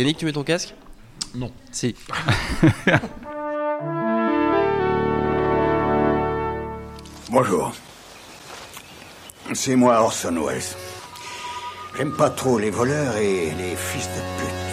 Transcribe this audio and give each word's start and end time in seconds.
Yannick, 0.00 0.16
tu 0.16 0.24
mets 0.24 0.32
ton 0.32 0.44
casque? 0.44 0.74
Non. 1.34 1.52
Si. 1.70 1.94
Bonjour. 7.30 7.70
C'est 9.52 9.76
moi 9.76 10.00
Orson 10.00 10.42
Welles. 10.42 10.62
J'aime 11.98 12.16
pas 12.16 12.30
trop 12.30 12.58
les 12.58 12.70
voleurs 12.70 13.14
et 13.18 13.50
les 13.50 13.76
fils 13.76 14.06
de 14.06 14.22
pute. 14.38 14.69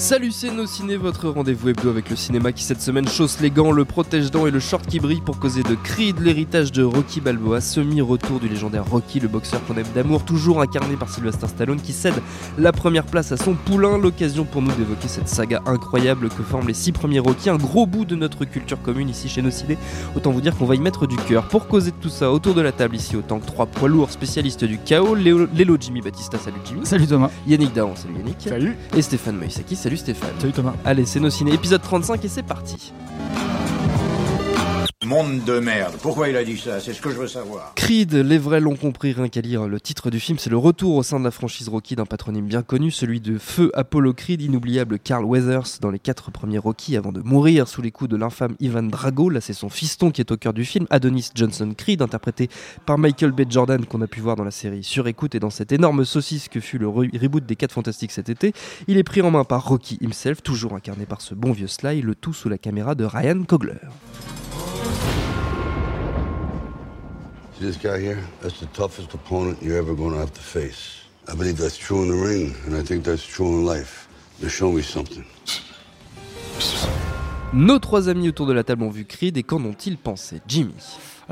Salut, 0.00 0.32
c'est 0.32 0.50
Nos 0.50 0.64
Ciné, 0.64 0.96
votre 0.96 1.28
rendez-vous 1.28 1.68
hebdo 1.68 1.90
avec 1.90 2.08
le 2.08 2.16
cinéma 2.16 2.52
qui 2.52 2.64
cette 2.64 2.80
semaine 2.80 3.06
chausse 3.06 3.38
les 3.40 3.50
gants, 3.50 3.70
le 3.70 3.84
protège-dents 3.84 4.46
et 4.46 4.50
le 4.50 4.58
short 4.58 4.86
qui 4.86 4.98
brille 4.98 5.20
pour 5.20 5.38
causer 5.38 5.62
de 5.62 5.74
Creed, 5.74 6.20
l'héritage 6.20 6.72
de 6.72 6.82
Rocky 6.82 7.20
Balboa, 7.20 7.60
semi-retour 7.60 8.40
du 8.40 8.48
légendaire 8.48 8.86
Rocky, 8.86 9.20
le 9.20 9.28
boxeur 9.28 9.62
qu'on 9.66 9.76
aime 9.76 9.86
d'amour, 9.94 10.24
toujours 10.24 10.62
incarné 10.62 10.96
par 10.96 11.10
Sylvester 11.10 11.46
Stallone 11.48 11.82
qui 11.82 11.92
cède 11.92 12.14
la 12.56 12.72
première 12.72 13.04
place 13.04 13.30
à 13.30 13.36
son 13.36 13.52
poulain, 13.52 13.98
l'occasion 13.98 14.46
pour 14.46 14.62
nous 14.62 14.72
d'évoquer 14.72 15.06
cette 15.06 15.28
saga 15.28 15.60
incroyable 15.66 16.30
que 16.30 16.42
forment 16.42 16.68
les 16.68 16.74
six 16.74 16.92
premiers 16.92 17.18
Rocky, 17.18 17.50
un 17.50 17.58
gros 17.58 17.84
bout 17.84 18.06
de 18.06 18.16
notre 18.16 18.46
culture 18.46 18.80
commune 18.80 19.10
ici 19.10 19.28
chez 19.28 19.42
Nos 19.42 19.50
Ciné. 19.50 19.76
Autant 20.16 20.30
vous 20.30 20.40
dire 20.40 20.56
qu'on 20.56 20.64
va 20.64 20.76
y 20.76 20.80
mettre 20.80 21.06
du 21.06 21.16
cœur. 21.16 21.46
Pour 21.48 21.68
causer 21.68 21.90
de 21.90 21.96
tout 22.00 22.08
ça, 22.08 22.32
autour 22.32 22.54
de 22.54 22.62
la 22.62 22.72
table 22.72 22.96
ici, 22.96 23.16
autant 23.16 23.38
que 23.38 23.46
trois 23.46 23.66
poids 23.66 23.90
lourds 23.90 24.10
spécialistes 24.10 24.64
du 24.64 24.78
chaos, 24.78 25.14
Léo, 25.14 25.46
Lélo 25.54 25.76
Jimmy 25.78 26.00
Batista, 26.00 26.38
salut 26.38 26.60
Jimmy. 26.64 26.86
Salut 26.86 27.06
Thomas. 27.06 27.30
Yannick 27.46 27.74
Dahan, 27.74 27.94
salut 27.96 28.14
Yannick. 28.16 28.40
Salut. 28.40 28.76
Et 28.96 29.02
Stéphane 29.02 29.36
Moïsaki, 29.36 29.76
salut 29.76 29.89
Stéphane. 29.96 30.38
Salut 30.38 30.52
Thomas. 30.52 30.74
Allez, 30.84 31.06
c'est 31.06 31.20
nos 31.20 31.30
ciné, 31.30 31.52
épisode 31.52 31.82
35 31.82 32.24
et 32.24 32.28
c'est 32.28 32.42
parti. 32.42 32.92
Monde 35.10 35.42
de 35.44 35.58
merde. 35.58 35.96
Pourquoi 36.00 36.28
il 36.28 36.36
a 36.36 36.44
dit 36.44 36.56
ça? 36.56 36.78
C'est 36.78 36.92
ce 36.92 37.00
que 37.02 37.10
je 37.10 37.16
veux 37.16 37.26
savoir. 37.26 37.72
Creed, 37.74 38.14
les 38.14 38.38
vrais 38.38 38.60
l'ont 38.60 38.76
compris, 38.76 39.12
rien 39.12 39.28
qu'à 39.28 39.40
lire 39.40 39.66
le 39.66 39.80
titre 39.80 40.08
du 40.08 40.20
film, 40.20 40.38
c'est 40.38 40.50
le 40.50 40.56
retour 40.56 40.94
au 40.94 41.02
sein 41.02 41.18
de 41.18 41.24
la 41.24 41.32
franchise 41.32 41.68
Rocky 41.68 41.96
d'un 41.96 42.06
patronyme 42.06 42.46
bien 42.46 42.62
connu, 42.62 42.92
celui 42.92 43.20
de 43.20 43.36
Feu 43.36 43.72
Apollo 43.74 44.12
Creed, 44.14 44.40
inoubliable 44.40 45.00
Carl 45.00 45.24
Weathers 45.24 45.80
dans 45.80 45.90
les 45.90 45.98
quatre 45.98 46.30
premiers 46.30 46.58
Rocky 46.58 46.96
avant 46.96 47.10
de 47.10 47.22
mourir 47.22 47.66
sous 47.66 47.82
les 47.82 47.90
coups 47.90 48.08
de 48.08 48.16
l'infâme 48.16 48.54
Ivan 48.60 48.84
Drago. 48.84 49.30
Là, 49.30 49.40
c'est 49.40 49.52
son 49.52 49.68
fiston 49.68 50.12
qui 50.12 50.20
est 50.20 50.30
au 50.30 50.36
cœur 50.36 50.52
du 50.52 50.64
film, 50.64 50.86
Adonis 50.90 51.30
Johnson 51.34 51.74
Creed, 51.76 52.02
interprété 52.02 52.48
par 52.86 52.96
Michael 52.96 53.32
B. 53.32 53.50
Jordan 53.50 53.84
qu'on 53.86 54.02
a 54.02 54.06
pu 54.06 54.20
voir 54.20 54.36
dans 54.36 54.44
la 54.44 54.52
série 54.52 54.84
Sur 54.84 55.08
écoute 55.08 55.34
et 55.34 55.40
dans 55.40 55.50
cette 55.50 55.72
énorme 55.72 56.04
saucisse 56.04 56.46
que 56.48 56.60
fut 56.60 56.78
le 56.78 56.86
re- 56.86 57.20
reboot 57.20 57.44
des 57.44 57.56
4 57.56 57.72
Fantastiques 57.72 58.12
cet 58.12 58.28
été. 58.28 58.52
Il 58.86 58.96
est 58.96 59.02
pris 59.02 59.22
en 59.22 59.32
main 59.32 59.42
par 59.42 59.66
Rocky 59.66 59.98
himself, 60.00 60.40
toujours 60.44 60.74
incarné 60.74 61.04
par 61.04 61.20
ce 61.20 61.34
bon 61.34 61.50
vieux 61.50 61.66
Sly, 61.66 62.00
le 62.00 62.14
tout 62.14 62.32
sous 62.32 62.48
la 62.48 62.58
caméra 62.58 62.94
de 62.94 63.02
Ryan 63.04 63.42
Coogler. 63.42 63.74
This 67.60 67.76
guy 67.76 68.00
here? 68.00 68.18
That's 68.42 68.58
the 68.60 68.66
toughest 68.72 69.14
opponent 69.14 69.58
you're 69.62 69.78
ever 69.78 69.94
going 69.94 70.12
to 70.12 70.18
have 70.18 70.32
to 70.32 70.40
face. 70.40 71.04
I 71.28 71.34
believe 71.36 71.56
that's 71.56 71.78
true 71.78 72.02
in 72.02 72.08
the 72.08 72.16
ring, 72.16 72.54
and 72.66 72.74
I 72.74 72.82
think 72.82 73.04
that's 73.04 73.24
true 73.26 73.46
in 73.46 73.64
life. 73.66 74.08
Now 74.42 74.48
show 74.48 74.72
me 74.72 74.82
something. 74.82 75.24
Nos 77.52 77.78
trois 77.80 78.08
amis 78.08 78.28
autour 78.28 78.46
de 78.46 78.52
la 78.52 78.62
table 78.64 78.84
ont 78.84 78.90
vu 78.90 79.04
Creed 79.04 79.36
et 79.36 79.42
qu'en 79.42 79.62
ont-ils 79.64 79.96
pensé? 79.98 80.40
Jimmy 80.46 80.74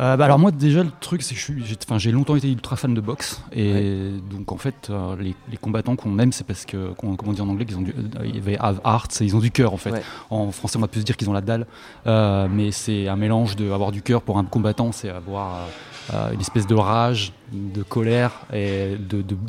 Euh, 0.01 0.17
bah 0.17 0.27
alors 0.27 0.39
moi 0.39 0.53
déjà 0.53 0.85
le 0.85 0.93
truc 1.01 1.23
c'est 1.23 1.35
que 1.35 1.41
j'ai, 1.41 1.77
enfin, 1.91 1.99
longtemps 2.13 2.37
été 2.37 2.49
ultra 2.49 2.77
fan 2.77 2.95
de 2.95 3.01
boxe 3.01 3.43
et 3.51 4.13
donc 4.31 4.53
en 4.53 4.57
fait 4.57 4.91
euh, 4.91 5.17
les, 5.19 5.35
les 5.51 5.57
combattants 5.57 5.97
qu'on 5.97 6.21
aime 6.21 6.31
c'est 6.31 6.47
parce 6.47 6.65
que 6.67 6.93
qu'on- 6.93 7.17
comment 7.17 7.33
on 7.33 7.35
dit 7.35 7.41
en 7.41 7.49
anglais 7.49 7.65
qu'ils 7.65 7.79
ont 7.79 7.83
du, 7.83 7.93
euh, 7.93 8.57
have 8.61 8.81
heart, 8.85 9.21
ils 9.23 9.35
ont 9.35 9.41
du 9.41 9.51
cœur 9.51 9.73
en 9.73 9.77
fait. 9.77 9.91
Ouais. 9.91 10.03
En 10.31 10.53
français 10.53 10.77
on 10.77 10.83
va 10.83 10.87
plus 10.87 11.01
se 11.01 11.05
dire 11.05 11.17
qu'ils 11.17 11.29
ont 11.29 11.33
la 11.33 11.41
dalle, 11.41 11.67
euh, 12.07 12.47
mais 12.49 12.71
c'est 12.71 13.09
un 13.09 13.17
mélange 13.17 13.57
de 13.57 13.73
avoir 13.73 13.91
du 13.91 14.01
cœur 14.03 14.23
pour 14.23 14.39
un 14.39 14.45
combattant, 14.45 14.93
c'est 14.93 15.09
avoir 15.11 15.67
euh, 16.15 16.33
une 16.33 16.41
espèce 16.41 16.67
de 16.67 16.75
rage, 16.75 17.33
de 17.53 17.83
colère 17.83 18.33
et 18.53 18.97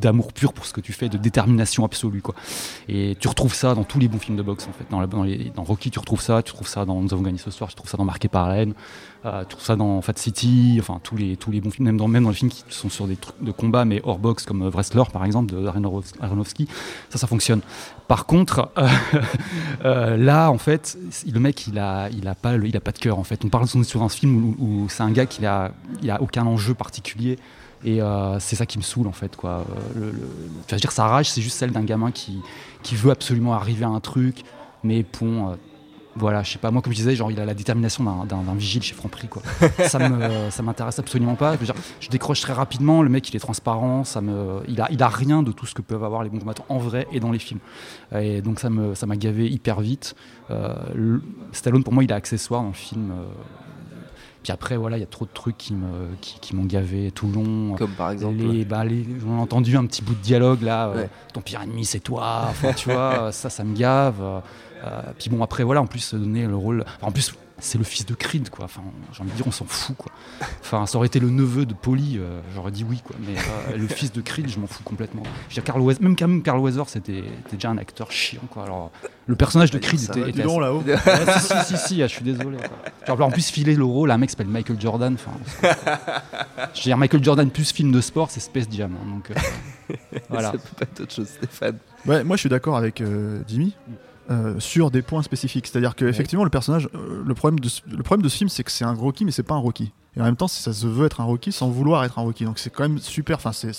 d'amour 0.01 0.33
pur 0.33 0.53
pour 0.53 0.65
ce 0.65 0.73
que 0.73 0.81
tu 0.81 0.93
fais, 0.93 1.09
de 1.09 1.17
détermination 1.17 1.83
absolue 1.85 2.21
quoi. 2.21 2.35
Et 2.87 3.15
tu 3.19 3.27
retrouves 3.27 3.53
ça 3.53 3.75
dans 3.75 3.83
tous 3.83 3.99
les 3.99 4.07
bons 4.07 4.19
films 4.19 4.37
de 4.37 4.41
boxe 4.43 4.67
en 4.67 4.73
fait. 4.73 4.85
Dans, 4.89 4.99
la- 4.99 5.07
dans 5.07 5.63
Rocky 5.63 5.91
tu 5.91 5.99
retrouves 5.99 6.21
ça, 6.21 6.41
tu 6.43 6.53
trouves 6.53 6.67
ça 6.67 6.85
dans 6.85 6.99
Nous 7.01 7.13
avons 7.13 7.23
gagné 7.23 7.37
ce 7.37 7.51
soir, 7.51 7.69
tu 7.69 7.75
trouves 7.75 7.89
ça 7.89 7.97
dans 7.97 8.05
Marqué 8.05 8.27
par 8.27 8.47
la 8.47 8.57
haine. 8.57 8.73
Euh, 9.25 9.43
tout 9.43 9.59
ça 9.59 9.75
dans 9.75 10.01
Fat 10.01 10.13
City, 10.15 10.77
enfin 10.79 11.01
tous 11.03 11.17
les, 11.17 11.35
tous 11.35 11.51
les 11.51 11.59
bons 11.59 11.71
films, 11.71 11.87
même 11.87 11.97
dans, 11.97 12.07
même 12.07 12.23
dans 12.23 12.29
les 12.29 12.35
films 12.35 12.49
qui 12.49 12.63
sont 12.69 12.87
sur 12.87 13.05
des 13.05 13.17
trucs 13.17 13.35
de 13.43 13.51
combat 13.51 13.83
mais 13.83 13.99
hors 14.05 14.17
boxe 14.17 14.45
comme 14.45 14.61
euh, 14.61 14.69
Wrestler 14.69 15.03
par 15.11 15.25
exemple 15.25 15.53
de 15.53 15.67
Aronofsky, 16.21 16.69
ça 17.09 17.17
ça 17.17 17.27
fonctionne. 17.27 17.59
Par 18.07 18.25
contre, 18.25 18.71
euh, 19.83 20.15
là 20.15 20.49
en 20.49 20.57
fait, 20.57 20.97
le 21.29 21.37
mec 21.41 21.67
il 21.67 21.79
a, 21.79 22.07
il 22.11 22.29
a 22.29 22.35
pas, 22.35 22.55
il 22.55 22.77
a 22.77 22.79
pas 22.79 22.93
de 22.93 22.97
cœur 22.97 23.19
en 23.19 23.25
fait. 23.25 23.43
On 23.43 23.49
parle 23.49 23.67
sur 23.67 24.03
un 24.03 24.07
film 24.07 24.55
où, 24.57 24.87
c'est 24.87 25.03
un 25.03 25.11
gars 25.11 25.25
qui 25.25 25.45
a, 25.45 25.73
il 26.01 26.09
a 26.09 26.21
aucun 26.21 26.45
enjeu 26.45 26.73
particulier. 26.73 27.37
Et 27.83 27.99
c'est 28.39 28.57
ça 28.57 28.65
qui 28.65 28.77
me 28.77 28.83
saoule 28.83 29.07
en 29.07 29.13
fait 29.13 29.37
quoi. 29.37 29.65
Le, 29.95 30.13
dire 30.77 30.91
sa 30.91 31.07
rage 31.07 31.29
c'est 31.29 31.41
juste 31.41 31.57
celle 31.57 31.71
d'un 31.71 31.83
gamin 31.83 32.11
qui, 32.11 32.39
qui 32.83 32.95
veut 32.95 33.11
absolument 33.11 33.53
arriver 33.53 33.85
à 33.85 33.89
un 33.89 34.01
truc, 34.01 34.43
mais 34.83 35.05
bon, 35.19 35.57
voilà, 36.15 36.43
je 36.43 36.51
sais 36.51 36.59
pas, 36.59 36.71
moi 36.71 36.81
comme 36.81 36.91
je 36.91 36.97
disais, 36.97 37.15
genre 37.15 37.31
il 37.31 37.39
a 37.39 37.45
la 37.45 37.53
détermination 37.53 38.03
d'un- 38.25 38.55
vigile 38.55 38.81
chez 38.83 38.95
Franprix 38.95 39.27
quoi. 39.27 39.41
ça 39.87 39.99
me 40.09 40.49
ça 40.49 40.63
m'intéresse 40.63 40.99
absolument 40.99 41.35
pas. 41.35 41.53
Je, 41.53 41.59
veux 41.59 41.65
dire, 41.65 41.75
je 41.99 42.09
décroche 42.09 42.41
très 42.41 42.51
rapidement, 42.53 43.01
le 43.03 43.09
mec 43.09 43.29
il 43.29 43.35
est 43.35 43.39
transparent, 43.39 44.03
ça 44.03 44.19
me, 44.19 44.61
il 44.67 44.81
a, 44.81 44.87
il 44.91 45.01
a 45.03 45.07
rien 45.07 45.43
de 45.43 45.51
tout 45.51 45.65
ce 45.65 45.73
que 45.75 45.81
peuvent 45.81 46.03
avoir 46.03 46.23
les 46.23 46.29
bons 46.29 46.39
combattants 46.39 46.65
en 46.67 46.77
vrai 46.79 47.07
et 47.11 47.19
dans 47.19 47.31
les 47.31 47.39
films. 47.39 47.59
Et 48.17 48.41
donc 48.41 48.59
ça 48.59 48.69
me 48.69 48.95
ça 48.95 49.05
m'a 49.05 49.15
gavé 49.15 49.47
hyper 49.49 49.79
vite. 49.81 50.15
Euh, 50.51 50.73
le- 50.95 51.21
Stallone 51.51 51.83
pour 51.83 51.93
moi 51.93 52.03
il 52.03 52.09
est 52.11 52.13
accessoire 52.15 52.61
dans 52.63 52.69
le 52.69 52.73
film. 52.73 53.11
euh, 53.11 53.23
puis 54.41 54.53
après 54.53 54.77
voilà, 54.77 54.95
il 54.97 55.01
y 55.01 55.03
a 55.03 55.07
trop 55.07 55.25
de 55.25 55.31
trucs 55.33 55.57
qui 55.57 55.73
me 55.73 56.07
qui, 56.21 56.39
qui 56.39 56.55
m'ont 56.55 56.63
gavé 56.65 57.11
tout 57.11 57.27
le 57.27 57.33
long. 57.33 57.75
Comme 57.75 57.91
par 57.91 58.09
exemple. 58.11 58.35
Les, 58.37 58.63
bah, 58.65 58.83
les- 58.85 59.05
on 59.27 59.37
a 59.37 59.41
entendu 59.41 59.75
un 59.77 59.85
petit 59.85 60.01
bout 60.01 60.15
de 60.15 60.21
dialogue 60.21 60.61
là, 60.61 60.87
euh, 60.87 61.05
ton 61.33 61.41
pire 61.41 61.61
ennemi 61.61 61.83
c'est 61.85 61.99
toi, 61.99 62.45
enfin, 62.49 62.71
tu 62.73 62.89
vois, 62.89 63.31
ça 63.33 63.49
ça 63.49 63.63
me 63.63 63.75
gave. 63.75 64.41
Euh, 64.83 65.01
puis 65.17 65.29
bon 65.29 65.43
après 65.43 65.63
voilà, 65.63 65.81
en 65.81 65.87
plus 65.87 66.13
donner 66.13 66.45
le 66.47 66.55
rôle, 66.55 66.83
enfin, 66.97 67.07
en 67.07 67.11
plus 67.11 67.33
c'est 67.61 67.77
le 67.77 67.83
fils 67.83 68.05
de 68.05 68.13
Creed 68.13 68.49
quoi, 68.49 68.63
enfin 68.63 68.81
j'ai 69.11 69.21
envie 69.21 69.31
de 69.31 69.35
dire 69.35 69.45
on 69.45 69.51
s'en 69.51 69.65
fout 69.65 69.93
quoi. 69.97 70.13
Enfin 70.61 70.85
ça 70.85 70.97
aurait 70.97 71.07
été 71.07 71.19
le 71.19 71.29
neveu 71.29 71.65
de 71.65 71.73
Polly, 71.73 72.17
euh, 72.17 72.39
j'aurais 72.55 72.71
dit 72.71 72.85
oui 72.87 73.01
quoi, 73.03 73.17
mais 73.19 73.35
euh, 73.73 73.77
le 73.77 73.87
fils 73.87 74.13
de 74.13 74.21
Creed 74.21 74.47
je 74.47 74.57
m'en 74.59 74.67
fous 74.67 74.81
complètement. 74.85 75.23
Je 75.49 75.55
veux 75.55 75.61
dire, 75.61 75.63
Carl 75.65 75.81
Weathers- 75.81 76.01
même, 76.01 76.15
même 76.17 76.41
Carl 76.41 76.59
Weathers 76.59 76.87
c'était 76.87 77.17
était 77.19 77.55
déjà 77.57 77.69
un 77.69 77.77
acteur 77.77 78.11
chiant 78.13 78.39
quoi. 78.49 78.63
Alors 78.63 78.91
le 79.27 79.35
personnage 79.35 79.71
de 79.71 79.77
Pas 79.77 79.87
Creed 79.87 79.99
ça. 79.99 80.13
était, 80.17 80.29
était 80.29 80.43
donc 80.43 80.61
là-haut. 80.61 80.81
Ouais, 80.81 80.95
si, 81.37 81.47
si, 81.47 81.65
si, 81.65 81.77
si, 81.95 82.01
ah, 82.03 82.07
je 82.07 82.13
suis 82.13 82.23
désolé. 82.23 82.57
quoi. 82.57 83.15
Genre, 83.15 83.27
en 83.27 83.29
plus, 83.31 83.49
filer 83.51 83.75
le 83.75 83.83
rôle 83.83 84.09
à 84.09 84.15
un 84.15 84.17
mec 84.17 84.29
qui 84.29 84.31
s'appelle 84.31 84.47
Michael 84.47 84.79
Jordan. 84.81 85.13
enfin, 85.13 85.31
Je 86.73 86.79
veux 86.79 86.83
dire, 86.83 86.97
Michael 86.97 87.23
Jordan 87.23 87.51
plus 87.51 87.71
film 87.71 87.91
de 87.91 88.01
sport, 88.01 88.31
c'est 88.31 88.39
Space 88.39 88.65
Jam. 88.71 88.91
hein, 88.95 89.07
donc, 89.07 89.29
euh, 89.29 89.95
voilà. 90.29 90.47
Ça 90.53 90.57
peut 90.57 90.59
pas 90.77 90.83
être 90.85 91.01
autre 91.01 91.13
chose, 91.13 91.27
Stéphane. 91.27 91.77
Ouais, 92.07 92.23
moi 92.23 92.37
je 92.37 92.39
suis 92.39 92.49
d'accord 92.49 92.75
avec 92.77 93.01
euh, 93.01 93.41
Jimmy 93.47 93.75
euh, 94.29 94.59
sur 94.59 94.91
des 94.91 95.01
points 95.01 95.23
spécifiques. 95.23 95.67
C'est-à-dire 95.67 95.95
que 95.95 96.05
effectivement 96.05 96.43
le 96.43 96.49
personnage, 96.49 96.87
euh, 96.93 97.23
le 97.25 97.33
problème 97.33 97.59
de 97.59 97.67
ce, 97.69 97.81
le 97.89 98.03
problème 98.03 98.21
de 98.23 98.29
ce 98.29 98.37
film, 98.37 98.49
c'est 98.49 98.63
que 98.63 98.71
c'est 98.71 98.85
un 98.85 98.93
Rocky, 98.93 99.25
mais 99.25 99.31
c'est 99.31 99.43
pas 99.43 99.55
un 99.55 99.59
Rocky. 99.59 99.91
Et 100.15 100.21
en 100.21 100.25
même 100.25 100.35
temps, 100.35 100.47
ça 100.47 100.73
se 100.73 100.87
veut 100.87 101.05
être 101.05 101.21
un 101.21 101.23
Rocky 101.23 101.51
sans 101.51 101.69
vouloir 101.69 102.03
être 102.03 102.17
un 102.19 102.23
Rocky. 102.23 102.43
Donc 102.45 102.59
c'est 102.59 102.69
quand 102.69 102.83
même 102.83 102.97
super. 102.99 103.37
Enfin, 103.37 103.51
c'est- 103.53 103.71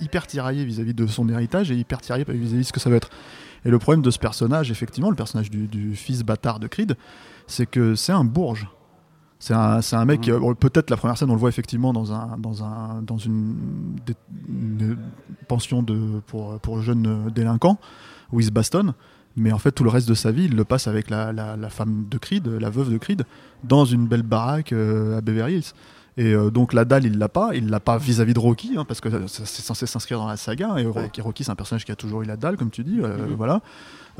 hyper 0.00 0.26
tiraillé 0.26 0.64
vis-à-vis 0.64 0.94
de 0.94 1.06
son 1.06 1.28
héritage 1.28 1.70
et 1.70 1.76
hyper 1.76 2.00
tiraillé 2.00 2.24
vis-à-vis 2.28 2.58
de 2.58 2.62
ce 2.62 2.72
que 2.72 2.80
ça 2.80 2.90
va 2.90 2.96
être. 2.96 3.10
Et 3.64 3.70
le 3.70 3.78
problème 3.78 4.02
de 4.02 4.10
ce 4.10 4.18
personnage, 4.18 4.70
effectivement, 4.70 5.10
le 5.10 5.16
personnage 5.16 5.50
du, 5.50 5.66
du 5.66 5.94
fils 5.96 6.22
bâtard 6.22 6.60
de 6.60 6.66
Creed, 6.66 6.96
c'est 7.46 7.66
que 7.66 7.94
c'est 7.94 8.12
un 8.12 8.24
bourge. 8.24 8.68
C'est 9.40 9.54
un, 9.54 9.80
un 9.92 10.04
mec, 10.04 10.22
qui- 10.22 10.30
bon, 10.32 10.54
peut-être 10.54 10.90
la 10.90 10.96
première 10.96 11.18
scène, 11.18 11.28
on 11.30 11.34
le 11.34 11.38
voit 11.40 11.48
effectivement 11.50 11.92
dans, 11.92 12.12
un, 12.12 12.38
dans, 12.38 12.62
un, 12.64 13.02
dans 13.02 13.18
une, 13.18 13.56
pension 15.48 15.82
de, 15.82 16.20
pour, 16.26 16.58
pour 16.60 16.80
jeunes 16.82 17.06
euh, 17.06 17.30
délinquants, 17.30 17.78
où 18.32 18.40
il 18.40 18.46
se 18.46 18.50
bastonne. 18.50 18.94
Mais 19.36 19.52
en 19.52 19.58
fait, 19.58 19.72
tout 19.72 19.84
le 19.84 19.90
reste 19.90 20.08
de 20.08 20.14
sa 20.14 20.30
vie, 20.30 20.44
il 20.44 20.54
le 20.54 20.64
passe 20.64 20.86
avec 20.86 21.10
la, 21.10 21.32
la, 21.32 21.56
la 21.56 21.70
femme 21.70 22.06
de 22.08 22.18
Creed, 22.18 22.46
la 22.46 22.70
veuve 22.70 22.92
de 22.92 22.98
Creed, 22.98 23.24
dans 23.64 23.84
une 23.84 24.06
belle 24.06 24.22
baraque 24.22 24.72
euh, 24.72 25.18
à 25.18 25.20
Beverly 25.20 25.54
Hills. 25.56 25.72
Et 26.16 26.32
euh, 26.32 26.50
donc 26.50 26.72
la 26.72 26.84
dalle, 26.84 27.04
il 27.04 27.18
l'a 27.18 27.28
pas. 27.28 27.50
Il 27.56 27.68
l'a 27.68 27.80
pas 27.80 27.98
vis-à-vis 27.98 28.34
de 28.34 28.38
Rocky, 28.38 28.74
hein, 28.76 28.84
parce 28.86 29.00
que 29.00 29.08
c'est 29.26 29.44
censé 29.62 29.86
s'inscrire 29.86 30.18
dans 30.20 30.28
la 30.28 30.36
saga. 30.36 30.76
Et 30.78 30.86
Rocky, 30.86 31.20
Rocky, 31.20 31.42
c'est 31.42 31.50
un 31.50 31.56
personnage 31.56 31.84
qui 31.84 31.90
a 31.90 31.96
toujours 31.96 32.22
eu 32.22 32.26
la 32.26 32.36
dalle, 32.36 32.56
comme 32.56 32.70
tu 32.70 32.84
dis. 32.84 33.00
euh, 33.02 33.26
Voilà. 33.36 33.60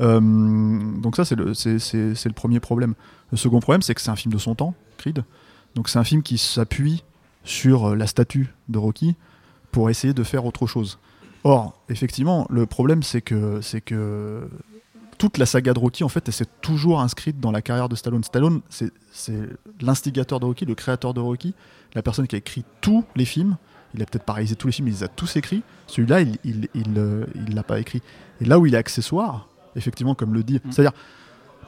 Euh, 0.01 0.19
donc 0.19 1.15
ça, 1.15 1.23
c'est 1.23 1.35
le, 1.35 1.53
c'est, 1.53 1.77
le 1.77 2.33
premier 2.33 2.59
problème. 2.59 2.95
Le 3.31 3.37
second 3.37 3.61
problème, 3.61 3.81
c'est 3.81 3.95
que 3.95 4.01
c'est 4.01 4.11
un 4.11 4.17
film 4.17 4.33
de 4.33 4.37
son 4.39 4.55
temps, 4.55 4.73
Creed. 4.97 5.23
Donc 5.75 5.87
c'est 5.87 5.97
un 5.99 6.03
film 6.03 6.21
qui 6.21 6.37
s'appuie 6.37 7.03
sur 7.45 7.95
la 7.95 8.07
statue 8.07 8.53
de 8.67 8.77
Rocky 8.77 9.15
pour 9.71 9.89
essayer 9.89 10.13
de 10.13 10.23
faire 10.23 10.43
autre 10.45 10.67
chose. 10.67 10.99
Or, 11.45 11.79
effectivement, 11.87 12.45
le 12.49 12.65
problème, 12.65 13.03
c'est 13.03 13.21
que, 13.21 13.61
c'est 13.61 13.79
que 13.79 14.41
toute 15.17 15.37
la 15.37 15.45
saga 15.45 15.73
de 15.73 15.79
Rocky, 15.79 16.03
en 16.03 16.09
fait, 16.09 16.27
elle 16.27 16.33
s'est 16.33 16.47
toujours 16.61 17.01
inscrite 17.01 17.39
dans 17.39 17.51
la 17.51 17.61
carrière 17.61 17.89
de 17.89 17.95
Stallone. 17.95 18.23
Stallone, 18.23 18.61
c'est, 18.69 18.91
l'instigateur 19.81 20.39
de 20.39 20.45
Rocky, 20.45 20.65
le 20.65 20.75
créateur 20.75 21.13
de 21.13 21.19
Rocky, 21.19 21.53
la 21.93 22.01
personne 22.01 22.27
qui 22.27 22.35
a 22.35 22.39
écrit 22.39 22.63
tous 22.81 23.03
les 23.15 23.25
films. 23.25 23.57
Il 23.93 24.01
a 24.01 24.05
peut-être 24.05 24.25
pas 24.25 24.33
réalisé 24.33 24.55
tous 24.55 24.67
les 24.67 24.73
films, 24.73 24.87
mais 24.87 24.91
il 24.91 24.97
les 24.97 25.03
a 25.03 25.07
tous 25.07 25.37
écrits. 25.37 25.63
Celui-là, 25.87 26.21
il 26.21 26.37
il, 26.43 26.67
il, 26.73 26.93
euh, 26.97 27.25
il 27.35 27.55
l'a 27.55 27.63
pas 27.63 27.79
écrit. 27.79 28.01
Et 28.41 28.45
là 28.45 28.59
où 28.59 28.65
il 28.65 28.73
est 28.73 28.77
accessoire, 28.77 29.47
effectivement, 29.75 30.15
comme 30.15 30.33
le 30.33 30.43
dit, 30.43 30.59
c'est-à-dire, 30.69 30.93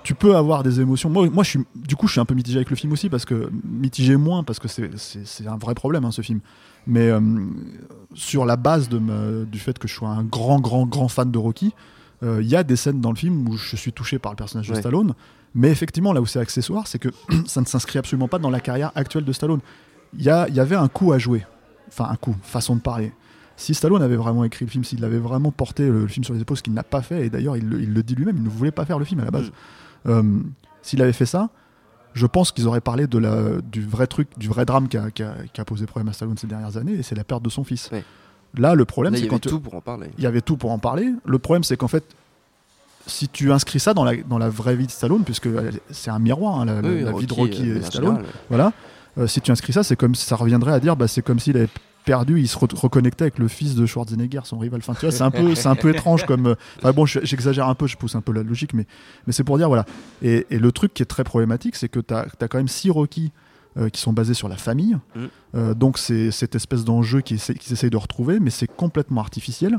tu 0.03 0.15
peux 0.15 0.35
avoir 0.35 0.63
des 0.63 0.79
émotions. 0.79 1.09
Moi, 1.09 1.29
moi 1.29 1.43
je 1.43 1.49
suis, 1.51 1.59
du 1.75 1.95
coup, 1.95 2.07
je 2.07 2.13
suis 2.13 2.21
un 2.21 2.25
peu 2.25 2.33
mitigé 2.35 2.57
avec 2.57 2.69
le 2.69 2.75
film 2.75 2.93
aussi, 2.93 3.09
parce 3.09 3.25
que 3.25 3.49
mitigé 3.63 4.15
moins, 4.15 4.43
parce 4.43 4.59
que 4.59 4.67
c'est, 4.67 5.47
un 5.47 5.57
vrai 5.57 5.73
problème, 5.73 6.05
hein, 6.05 6.11
ce 6.11 6.21
film. 6.21 6.39
Mais 6.85 7.09
euh, 7.09 7.19
sur 8.13 8.45
la 8.45 8.55
base 8.55 8.87
de 8.87 8.99
me- 8.99 9.45
du 9.45 9.59
fait 9.59 9.77
que 9.77 9.87
je 9.87 9.93
sois 9.93 10.09
un 10.09 10.23
grand, 10.23 10.59
grand, 10.59 10.85
grand 10.85 11.09
fan 11.09 11.29
de 11.31 11.37
Rocky, 11.37 11.73
Il 12.23 12.47
y 12.47 12.55
a 12.55 12.63
des 12.63 12.75
scènes 12.75 12.99
dans 13.01 13.11
le 13.11 13.15
film 13.15 13.47
où 13.47 13.57
je 13.57 13.75
suis 13.75 13.93
touché 13.93 14.17
par 14.19 14.31
le 14.31 14.35
personnage 14.37 14.67
de 14.67 14.73
Ouais. 14.73 14.79
Stallone, 14.79 15.13
mais 15.53 15.69
effectivement, 15.69 16.13
là 16.13 16.21
où 16.21 16.25
c'est 16.25 16.39
accessoire, 16.39 16.87
c'est 16.87 16.99
que 16.99 17.09
ça 17.47 17.61
ne 17.61 17.65
s'inscrit 17.65 17.99
absolument 17.99 18.27
pas 18.27 18.39
dans 18.39 18.49
la 18.49 18.59
carrière 18.59 18.91
actuelle 18.95 19.23
de 19.25 19.31
Stallone. 19.31 19.59
Il 20.17 20.23
y, 20.23 20.29
avait 20.29 20.75
un 20.75 20.87
coup 20.87 21.11
à 21.13 21.17
jouer, 21.19 21.45
enfin 21.89 22.07
un 22.09 22.15
coup, 22.15 22.35
façon 22.41 22.75
de 22.75 22.81
parler. 22.81 23.11
Si 23.55 23.73
Stallone 23.73 24.01
avait 24.01 24.15
vraiment 24.15 24.43
écrit 24.45 24.65
le 24.65 24.71
film, 24.71 24.83
s'il 24.83 25.03
avait 25.03 25.17
vraiment 25.19 25.51
porté 25.51 25.87
le, 25.87 26.01
le 26.01 26.07
film 26.07 26.23
sur 26.23 26.33
les 26.33 26.41
épaules, 26.41 26.57
ce 26.57 26.63
qu'il 26.63 26.73
n'a 26.73 26.83
pas 26.83 27.01
fait, 27.01 27.25
et 27.25 27.29
d'ailleurs 27.29 27.57
il, 27.57 27.67
le- 27.67 27.81
il 27.81 27.93
le 27.93 28.03
dit 28.03 28.15
lui-même, 28.15 28.37
il 28.37 28.43
ne 28.43 28.49
voulait 28.49 28.71
pas 28.71 28.85
faire 28.85 28.99
le 28.99 29.05
film 29.05 29.19
à 29.19 29.25
la 29.25 29.31
base. 29.31 29.51
Euh, 30.07 30.23
S'il 30.81 31.01
avait 31.01 31.11
fait 31.13 31.25
ça, 31.25 31.49
je 32.13 32.25
pense 32.25 32.51
qu'ils 32.51 32.67
auraient 32.67 32.81
parlé 32.81 33.05
de 33.07 33.17
la, 33.17 33.59
du 33.61 33.81
vrai 33.85 34.07
truc, 34.07 34.29
du 34.37 34.47
vrai 34.47 34.65
drame 34.65 34.87
qui 34.87 34.97
a, 34.97 35.65
posé 35.65 35.85
problème 35.85 36.07
à 36.09 36.13
Stallone 36.13 36.37
ces 36.37 36.47
dernières 36.47 36.77
années, 36.77 36.93
et 36.93 37.03
c'est 37.03 37.15
la 37.15 37.23
perte 37.23 37.43
de 37.43 37.49
son 37.49 37.63
fils. 37.63 37.89
Là, 38.57 38.75
le 38.75 38.85
problème, 38.85 39.13
Là, 39.13 39.19
il 39.19 39.21
c'est 39.21 39.25
y 39.27 39.29
avait 39.29 39.39
quand 39.39 39.49
tout 39.49 39.59
pour 39.59 39.75
en 39.75 39.81
parler. 39.81 40.07
il 40.17 40.23
y 40.23 40.27
avait 40.27 40.41
tout 40.41 40.57
pour 40.57 40.71
en 40.71 40.79
parler. 40.79 41.11
Le 41.25 41.39
problème, 41.39 41.63
c'est 41.63 41.77
qu'en 41.77 41.87
fait, 41.87 42.03
si 43.05 43.29
tu 43.29 43.51
inscris 43.51 43.79
ça 43.79 43.93
dans 43.93 44.03
la, 44.03 44.15
dans 44.17 44.37
la 44.37 44.49
vraie 44.49 44.75
vie 44.75 44.85
de 44.87 44.91
Stallone, 44.91 45.23
puisque 45.23 45.45
elle- 45.45 45.79
c'est 45.91 46.09
un 46.11 46.19
miroir, 46.19 46.59
hein, 46.59 46.65
la, 46.65 46.81
la- 46.81 46.89
Oui, 46.89 47.01
la 47.03 47.11
vie 47.13 47.25
de 47.27 47.33
Rocky, 47.33 47.69
euh, 47.69 47.77
et 47.77 47.81
Stallone, 47.83 48.23
voilà. 48.49 48.73
Euh, 49.17 49.27
si 49.27 49.41
tu 49.41 49.51
inscris 49.51 49.73
ça, 49.73 49.83
c'est 49.83 49.95
comme 49.95 50.13
ça 50.15 50.35
reviendrait 50.35 50.73
à 50.73 50.79
dire, 50.79 50.95
bah, 50.95 51.07
c'est 51.07 51.21
comme 51.21 51.39
s'il 51.39 51.55
avait 51.57 51.69
perdu, 52.05 52.39
il 52.39 52.47
se 52.47 52.57
re- 52.57 52.73
reconnectait 52.75 53.23
avec 53.23 53.39
le 53.39 53.47
fils 53.47 53.75
de 53.75 53.85
Schwarzenegger, 53.85 54.41
son 54.43 54.57
rival. 54.59 54.79
Enfin, 54.81 54.93
tu 54.93 55.01
vois, 55.01 55.11
c'est 55.11 55.23
un 55.23 55.31
peu, 55.31 55.55
c'est 55.55 55.67
un 55.67 55.75
peu 55.75 55.89
étrange 55.89 56.25
comme. 56.25 56.47
euh, 56.47 56.55
Enfin 56.79 56.91
bon, 56.91 57.05
je- 57.05 57.19
j'exagère 57.23 57.67
un 57.67 57.75
peu, 57.75 57.87
je 57.87 57.97
pousse 57.97 58.15
un 58.15 58.21
peu 58.21 58.31
la 58.33 58.43
logique, 58.43 58.73
mais, 58.73 58.85
mais 59.25 59.33
c'est 59.33 59.43
pour 59.43 59.57
dire 59.57 59.67
voilà. 59.69 59.85
Et, 60.21 60.45
et 60.49 60.59
le 60.59 60.71
truc 60.71 60.93
qui 60.93 61.01
est 61.01 61.07
très 61.07 61.23
problématique, 61.23 61.75
c'est 61.75 61.89
que 61.89 61.99
tu 61.99 62.13
as, 62.13 62.25
quand 62.47 62.57
même 62.57 62.67
six 62.67 62.89
Rocky. 62.89 63.31
Euh, 63.77 63.89
qui 63.89 64.01
sont 64.01 64.13
basés 64.13 64.33
sur 64.33 64.49
la 64.49 64.57
famille. 64.57 64.97
Mm. 65.15 65.19
Euh, 65.55 65.73
donc 65.73 65.97
c'est 65.97 66.31
cette 66.31 66.55
espèce 66.55 66.83
d'enjeu 66.83 67.21
qu'ils 67.21 67.37
essa- 67.37 67.53
qu'ils 67.53 67.73
essayent 67.73 67.89
de 67.89 67.97
retrouver, 67.97 68.39
mais 68.39 68.49
c'est 68.49 68.67
complètement 68.67 69.21
artificiel. 69.21 69.77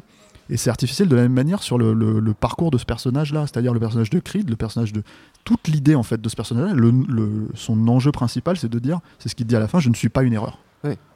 Et 0.50 0.56
c'est 0.56 0.70
artificiel 0.70 1.08
de 1.08 1.16
la 1.16 1.22
même 1.22 1.34
manière 1.34 1.62
sur 1.62 1.76
le, 1.76 1.92
le- 1.92 2.20
le 2.20 2.32
parcours 2.34 2.70
de 2.70 2.78
ce 2.78 2.86
personnage-là, 2.86 3.42
c'est-à-dire 3.46 3.74
le 3.74 3.80
personnage 3.80 4.08
de 4.08 4.18
Creed, 4.18 4.48
le 4.48 4.56
personnage 4.56 4.94
de 4.94 5.02
toute 5.44 5.68
l'idée 5.68 5.94
en 5.94 6.02
fait 6.02 6.20
de 6.22 6.28
ce 6.28 6.36
personnage-là. 6.36 6.72
le- 6.74 7.48
son 7.54 7.86
enjeu 7.88 8.12
principal, 8.12 8.56
c'est 8.56 8.70
de 8.70 8.78
dire, 8.78 9.00
c'est 9.18 9.28
ce 9.28 9.34
qu'il 9.34 9.46
dit 9.46 9.56
à 9.56 9.60
la 9.60 9.68
fin, 9.68 9.78
je 9.78 9.90
ne 9.90 9.94
suis 9.94 10.08
pas 10.08 10.22
une 10.22 10.32
erreur. 10.32 10.58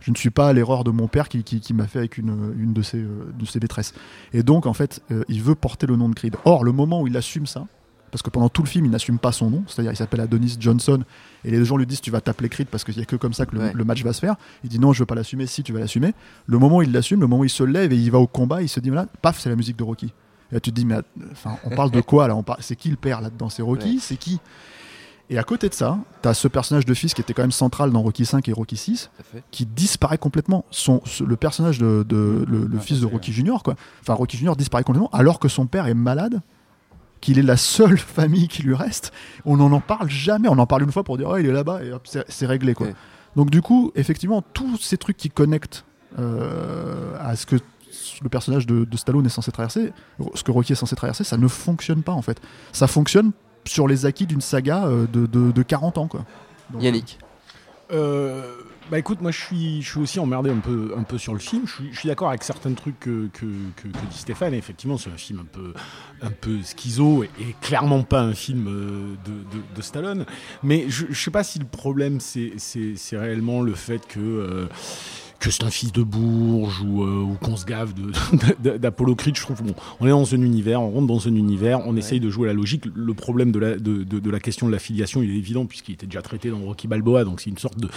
Je 0.00 0.10
ne 0.10 0.16
suis 0.16 0.28
pas 0.30 0.52
l'erreur 0.52 0.82
de 0.84 0.90
mon 0.90 1.06
père 1.08 1.28
qui, 1.30 1.44
qui- 1.44 1.60
qui 1.60 1.72
m'a 1.72 1.86
fait 1.86 2.00
avec 2.00 2.18
une, 2.18 2.52
une 2.58 2.72
de, 2.74 2.82
ses, 2.82 2.98
euh, 2.98 3.32
de 3.38 3.46
ses 3.46 3.58
maîtresses. 3.60 3.94
Et 4.34 4.42
donc 4.42 4.66
en 4.66 4.74
fait, 4.74 5.00
euh, 5.12 5.22
il 5.28 5.40
veut 5.40 5.54
porter 5.54 5.86
le 5.86 5.96
nom 5.96 6.08
de 6.10 6.14
Creed. 6.14 6.36
Or, 6.44 6.62
le 6.64 6.72
moment 6.72 7.00
où 7.00 7.06
il 7.06 7.16
assume 7.16 7.46
ça, 7.46 7.66
parce 8.12 8.22
que 8.22 8.30
pendant 8.30 8.48
tout 8.48 8.62
le 8.62 8.68
film, 8.68 8.84
il 8.84 8.90
n'assume 8.92 9.18
pas 9.18 9.32
son 9.32 9.50
nom, 9.50 9.64
c'est-à-dire 9.66 9.90
il 9.92 9.96
s'appelle 9.96 10.20
Adonis 10.20 10.56
Johnson, 10.60 11.02
et 11.44 11.50
les 11.50 11.64
gens 11.64 11.76
lui 11.76 11.86
disent 11.86 12.00
tu 12.00 12.10
vas 12.12 12.20
t'appeler 12.20 12.48
Creed 12.48 12.68
parce 12.68 12.84
qu'il 12.84 12.94
n'y 12.94 13.02
a 13.02 13.06
que 13.06 13.16
comme 13.16 13.32
ça 13.32 13.44
que 13.46 13.56
le, 13.56 13.60
Ouais. 13.62 13.72
le 13.74 13.84
match 13.84 14.04
va 14.04 14.12
se 14.12 14.20
faire. 14.20 14.36
Il 14.62 14.70
dit 14.70 14.78
non, 14.78 14.92
je 14.92 15.00
veux 15.00 15.06
pas 15.06 15.14
l'assumer, 15.16 15.46
si 15.46 15.64
tu 15.64 15.72
vas 15.72 15.80
l'assumer. 15.80 16.14
Le 16.46 16.58
moment 16.58 16.76
où 16.76 16.82
il 16.82 16.92
l'assume, 16.92 17.20
le 17.20 17.26
moment 17.26 17.40
où 17.40 17.44
il 17.44 17.50
se 17.50 17.64
lève 17.64 17.92
et 17.92 17.96
il 17.96 18.10
va 18.12 18.18
au 18.20 18.28
combat, 18.28 18.62
il 18.62 18.68
se 18.68 18.78
dit 18.78 18.90
voilà, 18.90 19.06
paf, 19.22 19.40
c'est 19.40 19.48
la 19.50 19.56
musique 19.56 19.76
de 19.76 19.82
Rocky. 19.82 20.12
Et 20.50 20.54
là 20.54 20.60
tu 20.60 20.70
te 20.70 20.76
dis 20.76 20.84
mais 20.84 20.98
enfin, 21.32 21.56
on 21.64 21.70
parle 21.74 21.90
de 21.90 22.00
quoi 22.02 22.28
là? 22.28 22.36
C'est 22.60 22.76
qui 22.76 22.90
le 22.90 22.96
père 22.96 23.20
là-dedans? 23.20 23.48
C'est 23.48 23.62
Rocky? 23.62 23.94
Ouais. 23.94 23.98
C'est 24.00 24.16
qui? 24.16 24.38
Et 25.30 25.38
à 25.38 25.44
côté 25.44 25.70
de 25.70 25.74
ça, 25.74 25.96
tu 26.22 26.28
as 26.28 26.34
ce 26.34 26.46
personnage 26.46 26.84
de 26.84 26.92
fils 26.92 27.14
qui 27.14 27.22
était 27.22 27.32
quand 27.32 27.42
même 27.42 27.52
central 27.52 27.90
dans 27.90 28.02
Rocky 28.02 28.26
5 28.26 28.46
et 28.48 28.52
Rocky 28.52 28.76
6 28.76 29.08
Tout 29.16 29.20
à 29.20 29.24
fait. 29.24 29.44
qui 29.50 29.64
disparaît 29.64 30.18
complètement. 30.18 30.66
Son, 30.70 31.00
ce- 31.06 31.24
le 31.24 31.36
personnage 31.36 31.78
de, 31.78 32.04
de- 32.06 32.44
le, 32.46 32.66
le 32.66 32.76
Ouais, 32.76 32.82
fils 32.82 33.00
de 33.00 33.06
Rocky 33.06 33.32
Junior, 33.32 33.62
quoi. 33.62 33.74
Enfin, 34.02 34.12
Rocky 34.12 34.36
Junior 34.36 34.56
disparaît 34.56 34.84
complètement, 34.84 35.08
alors 35.12 35.38
que 35.38 35.48
son 35.48 35.64
père 35.66 35.86
est 35.86 35.94
malade, 35.94 36.42
qu'il 37.22 37.38
est 37.38 37.42
la 37.42 37.56
seule 37.56 37.96
famille 38.18 38.48
qui 38.48 38.62
lui 38.62 38.74
reste. 38.74 39.12
On 39.46 39.56
n'en 39.56 39.72
en 39.72 39.80
parle 39.80 40.10
jamais. 40.10 40.48
On 40.48 40.58
en 40.58 40.66
parle 40.66 40.82
une 40.82 40.92
fois 40.92 41.04
pour 41.04 41.16
dire, 41.16 41.28
oh, 41.30 41.38
il 41.38 41.46
est 41.46 41.52
là-bas 41.52 41.82
et 41.82 41.90
hop, 41.92 42.02
c'est 42.04 42.24
c'est 42.28 42.44
réglé, 42.46 42.74
quoi. 42.74 42.88
Ouais. 42.88 42.94
Donc 43.36 43.48
du 43.48 43.62
coup, 43.62 43.90
effectivement, 43.94 44.42
tous 44.42 44.76
ces 44.76 44.98
trucs 44.98 45.16
qui 45.16 45.30
connectent 45.30 45.86
euh, 46.18 47.16
à 47.18 47.34
ce 47.36 47.46
que 47.46 47.56
le 48.22 48.28
personnage 48.28 48.66
de, 48.66 48.84
de 48.84 48.96
Stallone 48.98 49.24
est 49.24 49.30
censé 49.30 49.50
traverser, 49.52 49.92
ce 50.34 50.42
que 50.42 50.50
Rocky 50.50 50.72
est 50.72 50.76
censé 50.76 50.96
traverser, 50.96 51.24
ça 51.24 51.36
ne 51.38 51.48
fonctionne 51.48 52.02
pas 52.02 52.12
en 52.12 52.20
fait. 52.22 52.40
Ça 52.72 52.86
fonctionne 52.86 53.32
sur 53.64 53.86
les 53.88 54.04
acquis 54.06 54.26
d'une 54.26 54.40
saga 54.40 54.84
euh, 54.86 55.06
de, 55.12 55.24
de- 55.26 55.52
de 55.52 55.62
40 55.62 55.96
ans, 55.98 56.08
quoi. 56.08 56.24
Donc, 56.70 56.82
Yannick. 56.82 57.18
Euh, 57.92 58.54
bah 58.92 58.98
écoute, 58.98 59.22
moi 59.22 59.30
je 59.30 59.40
suis, 59.40 59.80
je 59.80 59.88
suis 59.90 60.00
aussi 60.00 60.20
emmerdé 60.20 60.50
un 60.50 60.58
peu, 60.58 60.92
un 60.94 61.02
peu 61.02 61.16
sur 61.16 61.32
le 61.32 61.38
film. 61.38 61.62
Je 61.66 61.72
suis, 61.72 61.94
suis 61.96 62.08
d'accord 62.08 62.28
avec 62.28 62.44
certains 62.44 62.74
trucs 62.74 63.00
que, 63.00 63.28
que, 63.32 63.46
que- 63.74 63.88
que 63.88 64.06
dit 64.10 64.18
Stéphane. 64.18 64.52
Effectivement, 64.52 64.98
c'est 64.98 65.08
un 65.08 65.16
film 65.16 65.40
un 65.40 65.46
peu, 65.46 65.72
un 66.20 66.30
peu 66.30 66.58
schizo 66.62 67.24
et, 67.24 67.30
clairement 67.62 68.02
pas 68.02 68.20
un 68.20 68.34
film 68.34 68.66
euh, 68.68 69.14
de, 69.24 69.30
de- 69.56 69.74
de 69.76 69.80
Stallone. 69.82 70.26
Mais 70.62 70.84
je, 70.90 71.06
je 71.08 71.18
sais 71.18 71.30
pas 71.30 71.42
si 71.42 71.58
le 71.58 71.64
problème 71.64 72.20
c'est 72.20 72.52
réellement 73.16 73.62
le 73.62 73.72
fait 73.74 74.06
que. 74.06 74.20
euh, 74.20 74.66
que 75.42 75.50
c'est 75.50 75.64
un 75.64 75.70
fils 75.70 75.90
de 75.92 76.02
bourge 76.02 76.80
ou, 76.82 77.02
euh, 77.02 77.22
ou 77.22 77.34
qu'on 77.42 77.56
se 77.56 77.64
gave 77.66 77.92
d'Apollo 78.62 79.14
Creed, 79.14 79.36
je 79.36 79.42
trouve. 79.42 79.62
Bon, 79.62 79.74
on 80.00 80.06
est 80.06 80.10
dans 80.10 80.34
un 80.34 80.40
univers, 80.42 80.80
on 80.80 80.90
rentre 80.90 81.06
dans 81.08 81.26
un 81.28 81.34
univers, 81.34 81.80
on 81.86 81.96
essaye 81.96 82.20
de 82.20 82.30
jouer 82.30 82.46
la 82.46 82.54
logique. 82.54 82.84
Le 82.94 83.12
problème 83.14 83.50
de 83.52 83.58
la, 83.58 83.76
de, 83.76 84.04
de- 84.04 84.20
de 84.20 84.30
la 84.30 84.40
question 84.40 84.66
de 84.68 84.72
la 84.72 84.78
filiation, 84.78 85.22
il 85.22 85.30
est 85.30 85.36
évident 85.36 85.66
puisqu'il 85.66 85.92
était 85.94 86.06
déjà 86.06 86.22
traité 86.22 86.50
dans 86.50 86.60
Rocky 86.60 86.86
Balboa, 86.88 87.24
donc 87.24 87.40
c'est 87.40 87.50
une 87.50 87.58
sorte 87.58 87.78
de, 87.78 87.88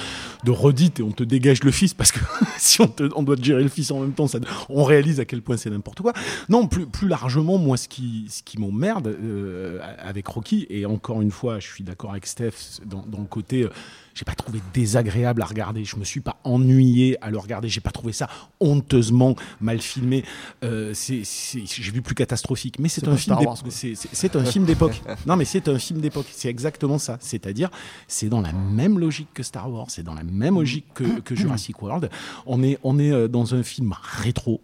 de 0.44 0.52
redite 0.52 1.00
et 1.00 1.04
on 1.04 1.12
te 1.12 1.24
dégage 1.24 1.64
le 1.64 1.72
fils 1.72 1.94
parce 1.94 2.12
que 2.12 2.20
si 2.58 2.82
on, 2.82 2.88
te- 2.88 3.10
on 3.16 3.24
doit 3.24 3.36
te 3.36 3.44
gérer 3.44 3.64
le 3.64 3.70
fils 3.70 3.92
en 3.92 4.00
même 4.00 4.14
temps, 4.14 4.28
ça, 4.28 4.40
on 4.70 4.84
réalise 4.84 5.20
à 5.20 5.26
quel 5.26 5.42
point 5.42 5.58
c'est 5.58 5.70
n'importe 5.70 6.02
quoi. 6.02 6.14
Non, 6.50 6.68
plus, 6.68 6.86
plus 6.88 7.08
largement, 7.08 7.58
moi, 7.58 7.78
ce 7.78 7.88
qui, 7.88 8.26
ce 8.30 8.42
qui 8.44 8.60
m'emmerde 8.60 9.08
euh, 9.08 9.80
avec 10.00 10.28
Rocky, 10.28 10.66
et 10.70 10.86
encore 10.86 11.22
une 11.22 11.32
fois, 11.32 11.60
je 11.60 11.68
suis 11.68 11.84
d'accord 11.84 12.12
avec 12.12 12.26
Steph 12.26 12.82
dans, 12.86 13.06
dans 13.08 13.20
le 13.20 13.28
côté. 13.28 13.64
euh, 13.64 13.70
j'ai 14.16 14.24
pas 14.24 14.34
trouvé 14.34 14.62
désagréable 14.74 15.42
à 15.42 15.46
regarder. 15.46 15.84
Je 15.84 15.98
me 15.98 16.06
suis 16.06 16.22
pas 16.22 16.38
ennuyé 16.46 17.18
à 17.22 17.30
le 17.30 17.38
regarder. 17.38 17.68
J'ai 17.68 17.82
pas 17.82 17.92
trouvé 17.92 18.14
ça 18.14 18.30
honteusement 18.62 19.36
mal 19.60 19.82
filmé. 19.82 20.24
Euh, 20.64 20.94
j'ai 20.96 21.92
vu 21.92 22.02
plus 22.02 22.16
catastrophique. 22.16 22.80
Mais 22.80 22.88
c'est, 22.88 23.06
un 23.10 23.18
film. 23.18 23.36
C'est, 23.70 24.36
un 24.38 24.62
d'époque. 24.62 25.02
Non, 25.26 25.36
mais 25.36 25.44
c'est 25.44 25.68
un 25.68 25.78
film 25.78 26.00
d'époque. 26.00 26.28
C'est 26.32 26.48
exactement 26.48 26.98
ça. 26.98 27.18
C'est-à-dire, 27.20 27.70
c'est 28.08 28.30
dans 28.30 28.40
la 28.40 28.54
même 28.54 29.00
logique 29.00 29.28
que 29.34 29.44
Star 29.44 29.70
Wars. 29.70 29.88
C'est 29.90 30.04
dans 30.04 30.14
la 30.14 30.24
même 30.24 30.56
logique 30.56 30.86
que, 30.94 31.20
que 31.20 31.36
Jurassic 31.46 31.82
World. 31.82 32.10
On 32.46 32.64
est, 32.64 32.80
on 32.84 32.98
est 33.00 33.12
euh, 33.12 33.28
dans 33.28 33.54
un 33.54 33.64
film 33.64 33.94
rétro 34.02 34.62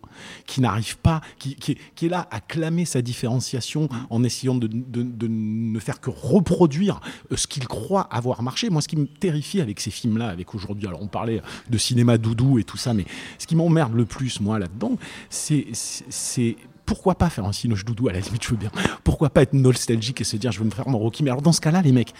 qui 0.48 0.62
n'arrive 0.62 0.98
pas, 1.00 1.20
qui, 1.40 1.56
qui 1.56 1.74
est, 1.74 1.78
qui 1.96 2.06
est 2.06 2.10
là 2.10 2.26
à 2.32 2.40
clamer 2.40 2.86
sa 2.86 3.02
différenciation 3.02 3.90
en 4.10 4.24
essayant 4.24 4.56
de, 4.56 4.68
de- 4.68 5.04
de 5.04 5.28
ne 5.28 5.80
faire 5.80 6.00
que 6.00 6.10
reproduire 6.10 7.02
euh, 7.34 7.36
ce 7.36 7.48
qu'il 7.48 7.68
croit 7.68 8.02
avoir 8.04 8.42
marché. 8.44 8.70
Moi, 8.70 8.82
ce 8.82 8.88
qui 8.88 8.96
me 8.96 9.08
terrifie 9.08 9.41
avec 9.62 9.80
ces 9.80 9.92
films-là, 9.92 10.28
avec 10.30 10.54
aujourd'hui, 10.56 10.88
alors 10.88 11.02
on 11.02 11.08
parlait 11.08 11.42
de 11.70 11.78
cinéma 11.78 12.18
doudou 12.18 12.60
et 12.60 12.64
tout 12.64 12.78
ça, 12.78 12.94
mais 12.94 13.06
ce 13.38 13.48
qui 13.48 13.56
m'emmerde 13.56 13.94
le 13.94 14.06
plus, 14.06 14.40
moi, 14.42 14.60
là-dedans, 14.60 14.98
c'est- 15.30 16.56
pourquoi 16.86 17.16
pas 17.16 17.30
faire 17.30 17.46
un 17.46 17.54
cinoche 17.54 17.86
doudou 17.86 18.10
à 18.10 18.12
la 18.14 18.20
limite, 18.20 18.44
je 18.44 18.50
veux 18.50 18.58
bien. 18.58 18.72
Pourquoi 19.04 19.30
pas 19.30 19.42
être 19.44 19.54
nostalgique 19.54 20.20
et 20.22 20.24
se 20.26 20.36
dire, 20.36 20.52
je 20.52 20.60
veux 20.60 20.66
me 20.66 20.72
faire 20.72 20.90
mon 20.90 20.98
Rocky. 20.98 21.24
Mais 21.24 21.30
alors, 21.30 21.42
dans 21.42 21.54
ce 21.54 21.62
cas-là, 21.62 21.82
les 21.82 21.92
mecs, 21.94 22.14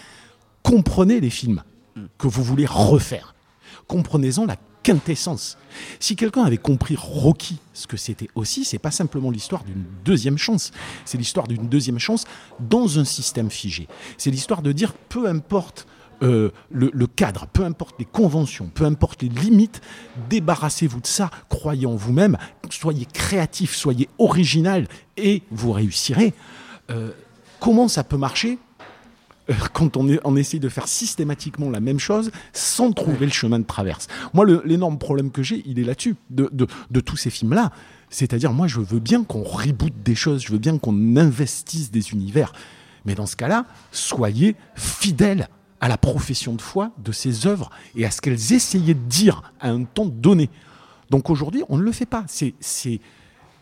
comprenez 0.64 1.20
les 1.20 1.30
films 1.30 1.62
que 2.18 2.28
vous 2.28 2.44
voulez 2.44 2.66
refaire. 2.66 3.36
Comprenez-en 3.88 4.46
la 4.46 4.56
quintessence. 4.84 5.58
Si 6.00 6.16
quelqu'un 6.16 6.44
avait 6.44 6.58
compris 6.58 6.96
Rocky, 6.98 7.58
ce 7.74 7.86
que 7.86 7.98
c'était 7.98 8.30
aussi, 8.34 8.64
c'est 8.64 8.80
pas 8.80 8.92
simplement 8.92 9.30
l'histoire 9.30 9.64
d'une 9.64 9.84
deuxième 10.06 10.38
chance. 10.38 10.72
C'est 11.06 11.18
l'histoire 11.18 11.48
d'une 11.48 11.68
deuxième 11.68 12.00
chance 12.00 12.24
dans 12.60 12.98
un 12.98 13.06
système 13.06 13.50
figé. 13.52 13.88
C'est 14.18 14.32
l'histoire 14.32 14.62
de 14.62 14.72
dire, 14.72 14.94
peu 15.10 15.28
importe 15.28 15.86
euh, 16.24 16.52
le, 16.70 17.08
cadre, 17.08 17.48
peu 17.48 17.64
importe 17.66 17.96
les 18.00 18.06
conventions, 18.06 18.70
peu 18.74 18.86
importe 18.86 19.24
les 19.24 19.30
limites, 19.30 19.82
débarrassez-vous 20.30 21.02
de 21.02 21.08
ça, 21.08 21.32
croyez 21.50 21.86
en 21.86 21.96
vous-même, 21.96 22.38
soyez 22.70 23.06
créatif, 23.06 23.76
soyez 23.76 24.08
original 24.20 24.88
et 25.18 25.44
vous 25.52 25.72
réussirez. 25.72 26.34
Euh, 26.90 27.12
comment 27.60 27.88
ça 27.88 28.04
peut 28.04 28.18
marcher 28.18 28.60
euh, 29.50 29.54
quand 29.74 29.98
on, 29.98 30.08
est, 30.10 30.20
essaye 30.40 30.60
de 30.60 30.70
faire 30.70 30.88
systématiquement 30.88 31.70
la 31.70 31.80
même 31.80 32.00
chose 32.00 32.32
sans 32.54 32.92
trouver 32.92 33.26
le 33.26 33.32
chemin 33.32 33.60
de 33.60 33.66
traverse? 33.66 34.08
Moi, 34.34 34.46
l'énorme 34.66 35.00
problème 35.00 35.32
que 35.32 35.42
j'ai, 35.42 35.64
il 35.66 35.80
est 35.80 35.84
là-dessus, 35.84 36.16
de, 36.30 36.50
de- 36.52 36.68
de 36.92 37.00
tous 37.00 37.18
ces 37.18 37.30
films-là. 37.30 37.72
C'est-à-dire, 38.10 38.52
moi, 38.52 38.68
je 38.68 38.80
veux 38.80 39.00
bien 39.00 39.24
qu'on 39.24 39.42
reboot 39.44 39.94
des 40.04 40.16
choses, 40.16 40.44
je 40.44 40.52
veux 40.52 40.60
bien 40.60 40.78
qu'on 40.78 41.16
investisse 41.18 41.90
des 41.92 42.12
univers. 42.12 42.52
Mais 43.06 43.16
dans 43.16 43.26
ce 43.26 43.36
cas-là, 43.36 43.66
soyez 43.92 44.56
fidèles 44.76 45.48
à 45.82 45.88
la 45.88 45.98
profession 45.98 46.54
de 46.54 46.62
foi 46.62 46.92
de 47.00 47.12
ces 47.12 47.48
œuvres 47.48 47.70
et 47.96 48.06
à 48.06 48.12
ce 48.12 48.22
qu'elles 48.22 48.54
essayaient 48.54 48.94
de 48.94 49.10
dire 49.10 49.52
à 49.60 49.70
un 49.70 49.84
temps 49.84 50.06
donné. 50.06 50.50
Donc 51.10 51.30
aujourd'hui, 51.30 51.64
on 51.68 51.78
ne 51.78 51.84
le 51.84 51.92
fait 51.92 52.06
pas. 52.06 52.24
C'est, 52.28 52.54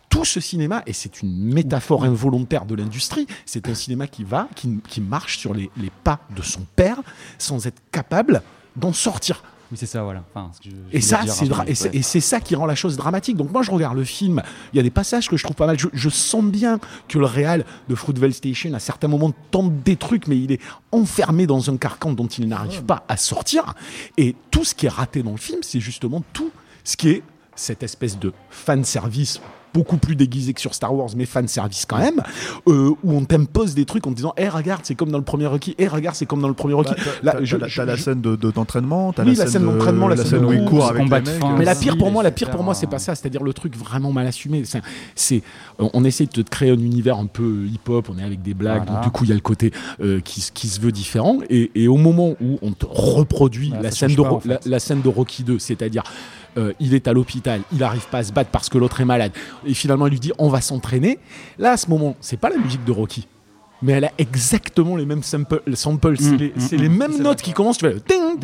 tout 0.09 0.25
ce 0.25 0.39
cinéma, 0.39 0.81
et 0.87 0.93
c'est 0.93 1.21
une 1.21 1.53
métaphore 1.53 2.03
involontaire 2.03 2.65
de 2.65 2.73
l'industrie, 2.73 3.27
c'est 3.45 3.69
un 3.69 3.75
cinéma 3.75 4.07
qui 4.07 4.23
va, 4.23 4.49
qui, 4.55 5.01
marche 5.01 5.37
sur 5.37 5.53
les 5.53 5.69
pas 6.03 6.19
de 6.35 6.41
son 6.41 6.61
père 6.75 6.99
sans 7.37 7.67
être 7.67 7.79
capable 7.91 8.41
d'en 8.75 8.91
sortir. 8.91 9.43
Oui, 9.71 9.77
c'est 9.77 9.85
ça, 9.85 10.01
voilà. 10.03 10.23
Enfin, 10.33 10.49
ce 10.53 10.59
que 10.59 10.69
je- 10.69 10.75
je 10.91 10.97
Et 10.97 11.01
ça, 11.01 11.17
c'est 11.27 11.95
et 11.95 12.01
c'est 12.01 12.19
ça 12.19 12.39
qui 12.39 12.55
rend 12.55 12.65
la 12.65 12.73
chose 12.75 12.97
dramatique. 12.97 13.37
Donc 13.37 13.51
moi, 13.51 13.61
je 13.61 13.69
regarde 13.69 13.95
le 13.97 14.03
film. 14.03 14.41
Il 14.73 14.77
y 14.77 14.79
a 14.79 14.83
des 14.83 14.89
passages 14.89 15.29
que 15.29 15.37
je 15.37 15.43
trouve 15.43 15.55
pas 15.55 15.67
mal. 15.67 15.77
Je, 15.79 15.87
je 15.93 16.09
sens 16.09 16.43
bien 16.43 16.79
que 17.07 17.19
le 17.19 17.25
réal 17.25 17.65
de 17.87 17.93
Fruitvale 17.95 18.33
Station, 18.33 18.73
à 18.73 18.79
certains 18.79 19.07
moments, 19.07 19.31
tente 19.51 19.83
des 19.83 19.95
trucs, 19.95 20.27
mais 20.27 20.37
il 20.39 20.51
est 20.51 20.61
enfermé 20.91 21.45
dans 21.45 21.69
un 21.69 21.77
carcan 21.77 22.13
dont 22.13 22.25
il 22.27 22.47
n'arrive 22.47 22.83
pas 22.83 23.03
à 23.07 23.15
sortir. 23.17 23.75
Et 24.17 24.35
tout 24.49 24.63
ce 24.63 24.73
qui 24.73 24.87
est 24.87 24.89
raté 24.89 25.21
dans 25.21 25.31
le 25.31 25.37
film, 25.37 25.59
c'est 25.61 25.79
justement 25.79 26.23
tout 26.33 26.49
ce 26.83 26.97
qui 26.97 27.09
est 27.09 27.23
cette 27.59 27.83
espèce 27.83 28.17
de 28.17 28.31
fan 28.49 28.83
service 28.83 29.41
beaucoup 29.71 29.97
plus 29.97 30.15
déguisé 30.15 30.53
que 30.55 30.61
sur 30.61 30.73
Star 30.73 30.95
Wars, 30.95 31.09
mais 31.15 31.27
fan 31.27 31.47
service 31.47 31.85
quand 31.85 31.99
même, 31.99 32.23
euh, 32.67 32.89
où 33.03 33.13
on 33.13 33.23
t'impose 33.23 33.75
des 33.75 33.85
trucs 33.85 34.07
en 34.07 34.09
te 34.09 34.15
disant, 34.15 34.33
hé 34.35 34.49
regarde, 34.49 34.81
c'est 34.83 34.95
comme 34.95 35.11
dans 35.11 35.19
le 35.19 35.23
premier 35.23 35.45
Rocky, 35.45 35.75
hé 35.77 35.87
regarde, 35.87 36.15
c'est 36.15 36.25
comme 36.25 36.41
dans 36.41 36.47
le 36.47 36.55
premier 36.55 36.73
Rocky. 36.73 36.95
Bah, 37.23 37.33
t'as- 37.33 37.39
la- 37.39 37.45
je- 37.45 37.95
scène 38.01 38.19
de- 38.19 38.35
de- 38.35 38.49
d'entraînement, 38.49 39.13
t'as 39.13 39.23
Oui, 39.25 39.35
la 39.35 39.43
scène 39.43 39.47
scène 39.47 39.61
de- 39.67 39.67
d'entraînement, 39.73 40.07
la 40.07 40.17
scène 40.17 40.43
où 40.43 40.51
il 40.53 40.65
court 40.65 40.87
avec 40.87 41.03
combat 41.03 41.19
les 41.19 41.31
mecs. 41.33 41.39
fin. 41.39 41.55
Mais 41.55 41.65
la 41.65 41.75
pire 41.75 41.99
pour 41.99 42.09
moi, 42.11 42.23
la 42.23 42.29
c'est 42.29 42.35
pire 42.35 42.49
pour 42.49 42.63
moi, 42.63 42.73
c'est 42.73 42.79
super, 42.79 42.89
pas 42.95 42.99
ça. 42.99 43.13
C'est-à-dire 43.13 43.43
le 43.43 43.53
truc 43.53 43.77
vraiment 43.77 44.11
mal 44.11 44.25
assumé. 44.25 44.63
C'est, 45.13 45.43
on 45.77 46.03
essaie 46.03 46.25
de 46.25 46.31
te 46.31 46.41
créer 46.49 46.71
un 46.71 46.79
univers 46.79 47.17
un 47.19 47.27
peu 47.27 47.65
hip-hop. 47.67 48.09
On 48.09 48.17
est 48.17 48.23
avec 48.23 48.41
des 48.41 48.55
blagues. 48.55 48.85
Voilà. 48.87 49.01
Donc 49.01 49.03
du 49.03 49.11
coup, 49.11 49.25
il 49.25 49.29
y 49.29 49.33
a 49.33 49.35
le 49.35 49.41
côté 49.41 49.71
euh, 50.01 50.19
qui, 50.19 50.41
se 50.41 50.79
veut 50.81 50.91
différent. 50.91 51.41
Et, 51.51 51.69
et 51.75 51.87
au 51.87 51.97
moment 51.97 52.35
où 52.41 52.57
on 52.63 52.71
te 52.71 52.87
reproduit 52.89 53.71
la 53.79 53.91
scène 53.91 54.15
de 54.15 54.21
pas, 54.23 54.29
Ro- 54.29 54.35
en 54.37 54.39
fait. 54.39 54.49
la, 54.49 54.59
la 54.65 54.79
scène 54.79 55.01
de 55.01 55.09
Rocky 55.09 55.43
2, 55.43 55.59
c'est-à-dire 55.59 56.01
euh, 56.57 56.73
il 56.79 56.93
est 56.93 57.07
à 57.07 57.13
l'hôpital, 57.13 57.61
il 57.71 57.79
n'arrive 57.79 58.07
pas 58.07 58.19
à 58.19 58.23
se 58.23 58.31
battre 58.31 58.49
parce 58.51 58.69
que 58.69 58.77
l'autre 58.77 59.01
est 59.01 59.05
malade. 59.05 59.31
Et 59.65 59.73
finalement, 59.73 60.07
il 60.07 60.11
lui 60.11 60.19
dit 60.19 60.31
on 60.37 60.49
va 60.49 60.61
s'entraîner. 60.61 61.19
Là, 61.57 61.71
à 61.71 61.77
ce 61.77 61.89
moment, 61.89 62.15
c'est 62.21 62.37
pas 62.37 62.49
la 62.49 62.57
musique 62.57 62.83
de 62.85 62.91
Rocky. 62.91 63.27
Mais 63.81 63.93
elle 63.93 64.05
a 64.05 64.11
exactement 64.17 64.97
les 64.97 65.05
mêmes 65.05 65.23
samples. 65.23 65.61
samples. 65.73 66.15
c'est 66.19 66.31
Mm, 66.31 66.35
les, 66.37 66.47
mm, 66.49 66.53
c'est 66.57 66.77
mm. 66.77 66.81
les 66.81 66.89
mêmes 66.89 67.21
notes 67.21 67.41
qui 67.41 67.53
commencent. 67.53 67.77
Tu 67.77 67.85
vois, 67.85 67.93
le 67.93 68.01
ting, 68.01 68.37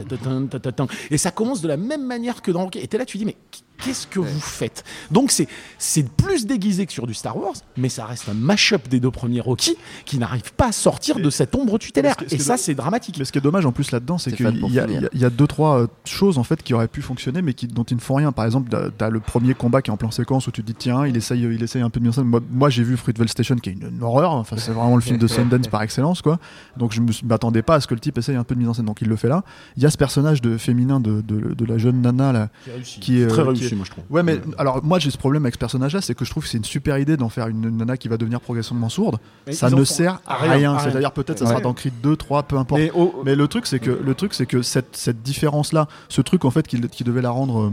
et 1.11 1.17
ça 1.17 1.31
commence 1.31 1.61
de 1.61 1.67
la 1.67 1.77
même 1.77 2.05
manière 2.05 2.41
que 2.41 2.51
dans 2.51 2.63
Rocky. 2.63 2.79
Et 2.79 2.87
t'es 2.87 2.97
là, 2.97 3.05
tu 3.05 3.17
dis 3.17 3.25
mais 3.25 3.35
qu'est-ce 3.83 4.07
que 4.07 4.19
vous 4.19 4.39
faites? 4.39 4.83
Donc 5.11 5.31
c'est 5.31 5.47
c'est 5.77 6.07
plus 6.09 6.45
déguisé 6.45 6.85
que 6.85 6.91
sur 6.93 7.07
du 7.07 7.13
Star 7.13 7.37
Wars, 7.37 7.53
mais 7.77 7.89
ça 7.89 8.05
reste 8.05 8.29
un 8.29 8.33
mash-up 8.33 8.87
des 8.89 8.99
deux 8.99 9.11
premiers 9.11 9.41
Rocky 9.41 9.75
qui 10.05 10.17
n'arrive 10.17 10.53
pas 10.53 10.67
à 10.67 10.71
sortir 10.71 11.17
de 11.19 11.29
cette 11.29 11.53
ombre 11.55 11.77
tutélaire. 11.77 12.15
Ce 12.27 12.35
Et 12.35 12.37
ce 12.37 12.43
ça, 12.45 12.55
est- 12.55 12.57
c'est 12.57 12.75
dramatique. 12.75 13.15
Mais 13.19 13.25
ce 13.25 13.31
qui 13.31 13.37
est 13.37 13.41
dommage 13.41 13.65
en 13.65 13.71
plus 13.71 13.91
là-dedans, 13.91 14.17
c'est 14.17 14.31
qu'il 14.31 14.45
y, 14.71 14.79
a- 14.79 14.87
y 14.87 15.23
y 15.25 15.29
deux 15.31 15.47
trois 15.47 15.81
euh, 15.81 15.87
choses 16.05 16.37
en 16.37 16.43
fait 16.43 16.61
qui 16.63 16.73
auraient 16.73 16.87
pu 16.87 17.01
fonctionner, 17.01 17.41
mais 17.41 17.53
qui, 17.53 17.67
dont 17.67 17.83
ils 17.83 17.95
ne 17.95 18.01
font 18.01 18.15
rien. 18.15 18.31
Par 18.31 18.45
exemple, 18.45 18.69
t'as- 18.69 18.89
t'as 18.89 19.09
le 19.09 19.19
premier 19.19 19.53
combat 19.53 19.81
qui 19.81 19.89
est 19.89 19.93
en 19.93 19.97
plan 19.97 20.11
séquence 20.11 20.47
où 20.47 20.51
tu 20.51 20.61
te 20.61 20.67
dis 20.67 20.75
tiens, 20.75 21.05
il 21.05 21.15
essaye, 21.17 21.41
il 21.41 21.61
essaye 21.63 21.81
un 21.81 21.89
peu 21.89 21.99
de 21.99 22.05
mieux 22.05 22.11
ça. 22.11 22.23
Moi, 22.23 22.41
moi, 22.51 22.69
j'ai 22.69 22.83
vu 22.83 22.97
Fruitvale 22.97 23.29
Station 23.29 23.55
qui 23.55 23.69
est 23.69 23.73
une, 23.73 23.87
une 23.95 24.03
horreur. 24.03 24.31
Enfin, 24.31 24.55
c'est 24.57 24.71
vraiment 24.71 24.95
le 24.95 25.01
film 25.01 25.17
de 25.17 25.27
Sundance 25.27 25.67
par 25.67 25.81
excellence, 25.81 26.21
quoi. 26.21 26.39
Donc 26.77 26.93
je 26.93 27.01
m'attendais 27.25 27.61
pas 27.61 27.75
à 27.75 27.79
ce 27.81 27.87
que 27.87 27.93
le 27.93 27.99
type 27.99 28.17
essaye 28.17 28.35
un 28.35 28.43
peu 28.43 28.55
de 28.55 28.59
mise 28.59 28.69
en 28.69 28.73
scène. 28.73 28.85
Donc 28.85 29.01
il 29.01 29.07
le 29.07 29.15
fait 29.15 29.27
là. 29.29 29.43
Il 29.77 29.83
y 29.83 29.85
a 29.85 29.89
ce 29.89 29.97
personnage 29.97 30.41
de 30.41 30.57
féminin 30.57 30.99
de, 30.99 31.21
de, 31.21 31.53
de 31.53 31.65
la 31.65 31.77
jeune 31.77 32.01
nana 32.01 32.31
là, 32.31 32.49
qui 32.83 33.21
est 33.21 33.27
très 33.27 33.41
euh, 33.41 33.45
réussi, 33.45 33.61
qui 33.61 33.64
moi 33.73 33.85
je 33.85 33.91
trouve. 33.91 34.03
Ouais, 34.09 34.21
mais 34.21 34.39
alors 34.57 34.83
moi 34.83 34.99
j'ai 34.99 35.09
ce 35.09 35.17
problème 35.17 35.45
avec 35.45 35.55
ce 35.55 35.59
personnage-là, 35.59 36.01
c'est 36.01 36.13
que 36.13 36.25
je 36.25 36.29
trouve 36.29 36.43
que 36.43 36.49
c'est 36.49 36.57
une 36.57 36.63
super 36.65 36.97
idée 36.99 37.17
d'en 37.17 37.29
faire 37.29 37.47
une 37.47 37.69
nana 37.77 37.97
qui 37.97 38.07
va 38.07 38.17
devenir 38.17 38.41
progressivement 38.41 38.89
sourde. 38.89 39.17
Mais 39.47 39.53
ça 39.53 39.69
ne 39.69 39.83
sert 39.85 40.19
à 40.27 40.35
rien. 40.35 40.51
rien. 40.75 40.79
C'est-à-dire 40.79 41.11
peut-être 41.11 41.39
ça 41.39 41.47
sera 41.47 41.61
dans 41.61 41.73
Creed 41.73 41.93
2, 42.03 42.15
3, 42.15 42.43
peu 42.43 42.57
importe. 42.57 42.81
Mais 43.25 43.35
le 43.35 43.47
truc, 43.47 43.65
c'est 43.65 43.79
que 43.79 43.89
le 43.91 44.13
truc, 44.13 44.33
c'est 44.33 44.45
que 44.45 44.61
cette, 44.61 44.95
cette 44.95 45.23
différence-là, 45.23 45.87
ce 46.09 46.21
truc 46.21 46.45
en 46.45 46.51
fait 46.51 46.67
qui, 46.67 46.79
qui 46.81 47.03
devait 47.03 47.21
la 47.21 47.29
rendre 47.31 47.63
euh, 47.63 47.71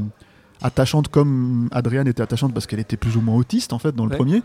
attachante 0.63 1.09
comme 1.09 1.69
Adrienne 1.73 2.07
était 2.07 2.23
attachante 2.23 2.55
parce 2.55 2.67
qu'elle 2.67 2.79
était 2.81 2.97
plus 2.97 3.17
ou 3.17 3.21
moins 3.21 3.35
autiste 3.37 3.73
en 3.73 3.79
fait 3.79 3.95
dans 3.97 4.05
le 4.05 4.11
Ouais. 4.13 4.17
premier. 4.17 4.43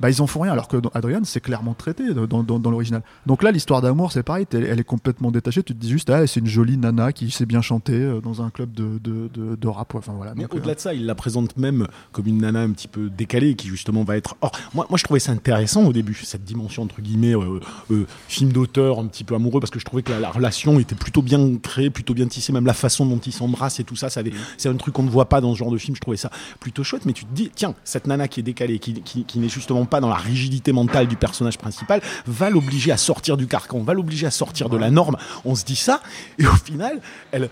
Bah 0.00 0.10
ils 0.10 0.22
en 0.22 0.26
font 0.26 0.40
rien 0.40 0.52
alors 0.52 0.68
que 0.68 0.76
dans 0.76 0.90
c'est 1.24 1.40
clairement 1.40 1.74
traité 1.74 2.12
dans, 2.14 2.42
dans, 2.42 2.58
dans 2.58 2.70
l'original. 2.70 3.02
Donc 3.26 3.42
là 3.42 3.50
l'histoire 3.50 3.82
d'amour 3.82 4.12
c'est 4.12 4.22
pareil, 4.22 4.46
elle, 4.52 4.78
est 4.78 4.84
complètement 4.84 5.30
détachée. 5.30 5.62
Tu 5.62 5.74
te 5.74 5.78
dis 5.80 5.90
juste 5.90 6.10
ah 6.10 6.26
c'est 6.26 6.40
une 6.40 6.46
jolie 6.46 6.76
nana 6.76 7.12
qui 7.12 7.30
sait 7.30 7.46
bien 7.46 7.60
chanter 7.60 7.94
euh, 7.94 8.20
dans 8.20 8.42
un 8.42 8.50
club 8.50 8.72
de, 8.72 8.98
de, 8.98 9.28
de, 9.32 9.56
de 9.56 9.68
rap. 9.68 9.94
Enfin 9.94 10.12
voilà. 10.16 10.34
Mais 10.34 10.42
Donc, 10.42 10.54
euh, 10.54 10.58
au-delà 10.58 10.74
de 10.74 10.80
ça, 10.80 10.94
il 10.94 11.06
la 11.06 11.14
présente 11.14 11.56
même 11.56 11.86
comme 12.12 12.26
une 12.26 12.38
nana 12.38 12.60
un 12.60 12.70
petit 12.70 12.88
peu 12.88 13.08
décalée 13.10 13.54
qui 13.54 13.68
justement 13.68 14.04
va 14.04 14.16
être. 14.16 14.36
Or, 14.40 14.52
moi, 14.74 14.86
moi 14.88 14.98
je 14.98 15.04
trouvais 15.04 15.20
ça 15.20 15.32
intéressant 15.32 15.84
au 15.84 15.92
début, 15.92 16.14
cette 16.14 16.44
dimension 16.44 16.82
entre 16.82 17.00
guillemets 17.00 17.34
euh, 17.34 17.60
euh, 17.90 18.06
film 18.28 18.52
d'auteur 18.52 18.98
un 18.98 19.06
petit 19.06 19.24
peu 19.24 19.34
amoureux 19.34 19.60
parce 19.60 19.70
que 19.70 19.78
je 19.78 19.84
trouvais 19.84 20.02
que 20.02 20.12
la, 20.12 20.20
la 20.20 20.30
relation 20.30 20.78
était 20.80 20.94
plutôt 20.94 21.22
bien 21.22 21.56
créée, 21.56 21.90
plutôt 21.90 22.14
bien 22.14 22.26
tissée, 22.26 22.52
même 22.52 22.66
la 22.66 22.74
façon 22.74 23.06
dont 23.06 23.18
ils 23.18 23.32
s'embrassent 23.32 23.80
et 23.80 23.84
tout 23.84 23.96
ça, 23.96 24.10
ça 24.10 24.20
avait- 24.20 24.32
c'est 24.56 24.68
un 24.68 24.76
truc 24.76 24.94
qu'on 24.94 25.02
ne 25.02 25.10
voit 25.10 25.28
pas 25.28 25.40
dans 25.40 25.52
ce 25.52 25.58
genre 25.58 25.70
de 25.70 25.78
film. 25.78 25.94
Je 25.96 26.00
trouvais 26.00 26.16
ça 26.16 26.30
plutôt 26.60 26.84
chouette, 26.84 27.04
mais 27.06 27.12
tu 27.12 27.24
te 27.24 27.34
dis 27.34 27.50
tiens, 27.54 27.74
cette 27.84 28.06
nana 28.06 28.28
qui 28.28 28.40
est 28.40 28.42
décalée, 28.42 28.78
qui, 28.78 28.94
qui, 29.02 29.24
qui 29.24 29.38
n'est 29.38 29.48
justement 29.48 29.84
pas 29.88 30.00
dans 30.00 30.08
la 30.08 30.16
rigidité 30.16 30.72
mentale 30.72 31.06
du 31.08 31.16
personnage 31.16 31.58
principal, 31.58 32.00
va 32.26 32.50
l'obliger 32.50 32.92
à 32.92 32.96
sortir 32.96 33.36
du 33.36 33.46
carcan, 33.46 33.80
va 33.80 33.94
l'obliger 33.94 34.26
à 34.26 34.30
sortir 34.30 34.68
de 34.68 34.76
la 34.76 34.90
norme. 34.90 35.16
On 35.44 35.54
se 35.54 35.64
dit 35.64 35.76
ça 35.76 36.00
et 36.38 36.46
au 36.46 36.54
final, 36.54 37.00
elle, 37.32 37.48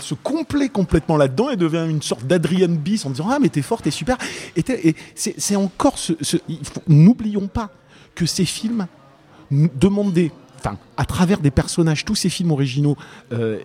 se 0.00 0.14
complaît 0.14 0.68
complètement 0.68 1.16
là-dedans 1.16 1.50
et 1.50 1.56
devient 1.56 1.86
une 1.88 2.02
sorte 2.02 2.26
d'Adrienne 2.26 2.76
Bis 2.76 3.04
en 3.06 3.10
disant 3.10 3.28
Ah, 3.30 3.38
mais 3.40 3.48
t'es 3.48 3.62
forte, 3.62 3.84
t'es 3.84 3.90
super. 3.90 4.16
Et, 4.56 4.94
c'est 5.14 5.56
encore 5.56 5.98
ce. 5.98 6.12
N'oublions 6.88 7.48
pas 7.48 7.70
que 8.14 8.26
ces 8.26 8.44
films 8.44 8.86
des. 9.50 10.32
Enfin, 10.58 10.78
à 10.96 11.04
travers 11.04 11.40
des 11.40 11.50
personnages, 11.50 12.04
tous 12.04 12.14
ces 12.14 12.30
films 12.30 12.50
originaux 12.50 12.96
euh, 13.32 13.58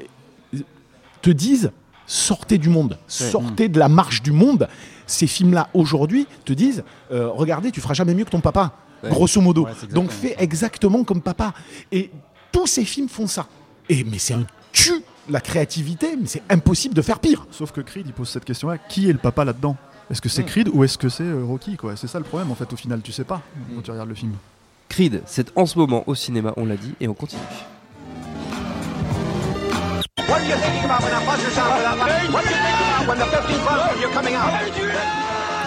te 1.21 1.29
disent 1.29 1.71
sortez 2.09 2.57
du 2.57 2.69
monde, 2.69 2.97
sortez 3.07 3.69
de 3.69 3.79
la 3.79 3.87
marche 3.87 4.21
du 4.21 4.31
monde. 4.31 4.67
Ces 5.05 5.27
films-là, 5.27 5.69
aujourd'hui, 5.73 6.27
te 6.43 6.53
disent 6.53 6.83
euh, 7.11 7.29
regardez, 7.29 7.71
tu 7.71 7.81
feras 7.81 7.93
jamais 7.93 8.13
mieux 8.13 8.25
que 8.25 8.31
ton 8.31 8.41
papa. 8.41 8.73
Ouais. 9.03 9.09
Grosso 9.09 9.39
modo. 9.39 9.65
Ouais, 9.65 9.71
Donc 9.91 10.11
fais 10.11 10.35
exactement 10.39 11.03
comme 11.03 11.21
papa. 11.21 11.53
Et 11.91 12.11
tous 12.51 12.67
ces 12.67 12.83
films 12.83 13.07
font 13.07 13.27
ça. 13.27 13.47
Et 13.87 14.03
mais 14.03 14.17
c'est 14.17 14.33
un 14.33 14.45
tue 14.71 15.03
la 15.29 15.39
créativité, 15.39 16.15
mais 16.19 16.25
c'est 16.25 16.41
impossible 16.49 16.95
de 16.95 17.01
faire 17.01 17.19
pire. 17.19 17.45
Sauf 17.51 17.71
que 17.71 17.81
Creed 17.81 18.07
il 18.07 18.13
pose 18.13 18.29
cette 18.29 18.45
question-là 18.45 18.77
qui 18.77 19.09
est 19.09 19.13
le 19.13 19.19
papa 19.19 19.45
là-dedans? 19.45 19.77
Est-ce 20.09 20.21
que 20.21 20.29
c'est 20.29 20.43
Creed 20.43 20.69
ou 20.73 20.83
est-ce 20.83 20.97
que 20.97 21.07
c'est 21.07 21.23
euh, 21.23 21.43
Rocky 21.45 21.77
quoi? 21.77 21.95
C'est 21.95 22.07
ça 22.07 22.17
le 22.17 22.25
problème 22.25 22.51
en 22.51 22.55
fait 22.55 22.71
au 22.73 22.75
final, 22.75 23.01
tu 23.01 23.11
sais 23.11 23.23
pas 23.23 23.41
quand 23.75 23.81
tu 23.81 23.91
regardes 23.91 24.09
le 24.09 24.15
film. 24.15 24.33
Creed, 24.89 25.21
c'est 25.27 25.55
en 25.55 25.67
ce 25.67 25.77
moment 25.77 26.03
au 26.07 26.15
cinéma, 26.15 26.53
on 26.57 26.65
l'a 26.65 26.75
dit, 26.75 26.95
et 26.99 27.07
on 27.07 27.13
continue. 27.13 27.41
What 30.29 30.45
you 30.45 30.53
about 30.53 31.01
when? 31.01 31.11
What 31.25 31.39
you 31.39 32.55
about 32.55 33.07
when 33.07 33.17
the 33.17 33.25
15 33.25 33.65
buzzers 33.65 33.89
when 33.89 34.01
you're 34.01 34.13
coming 34.13 34.35
out? 34.35 34.53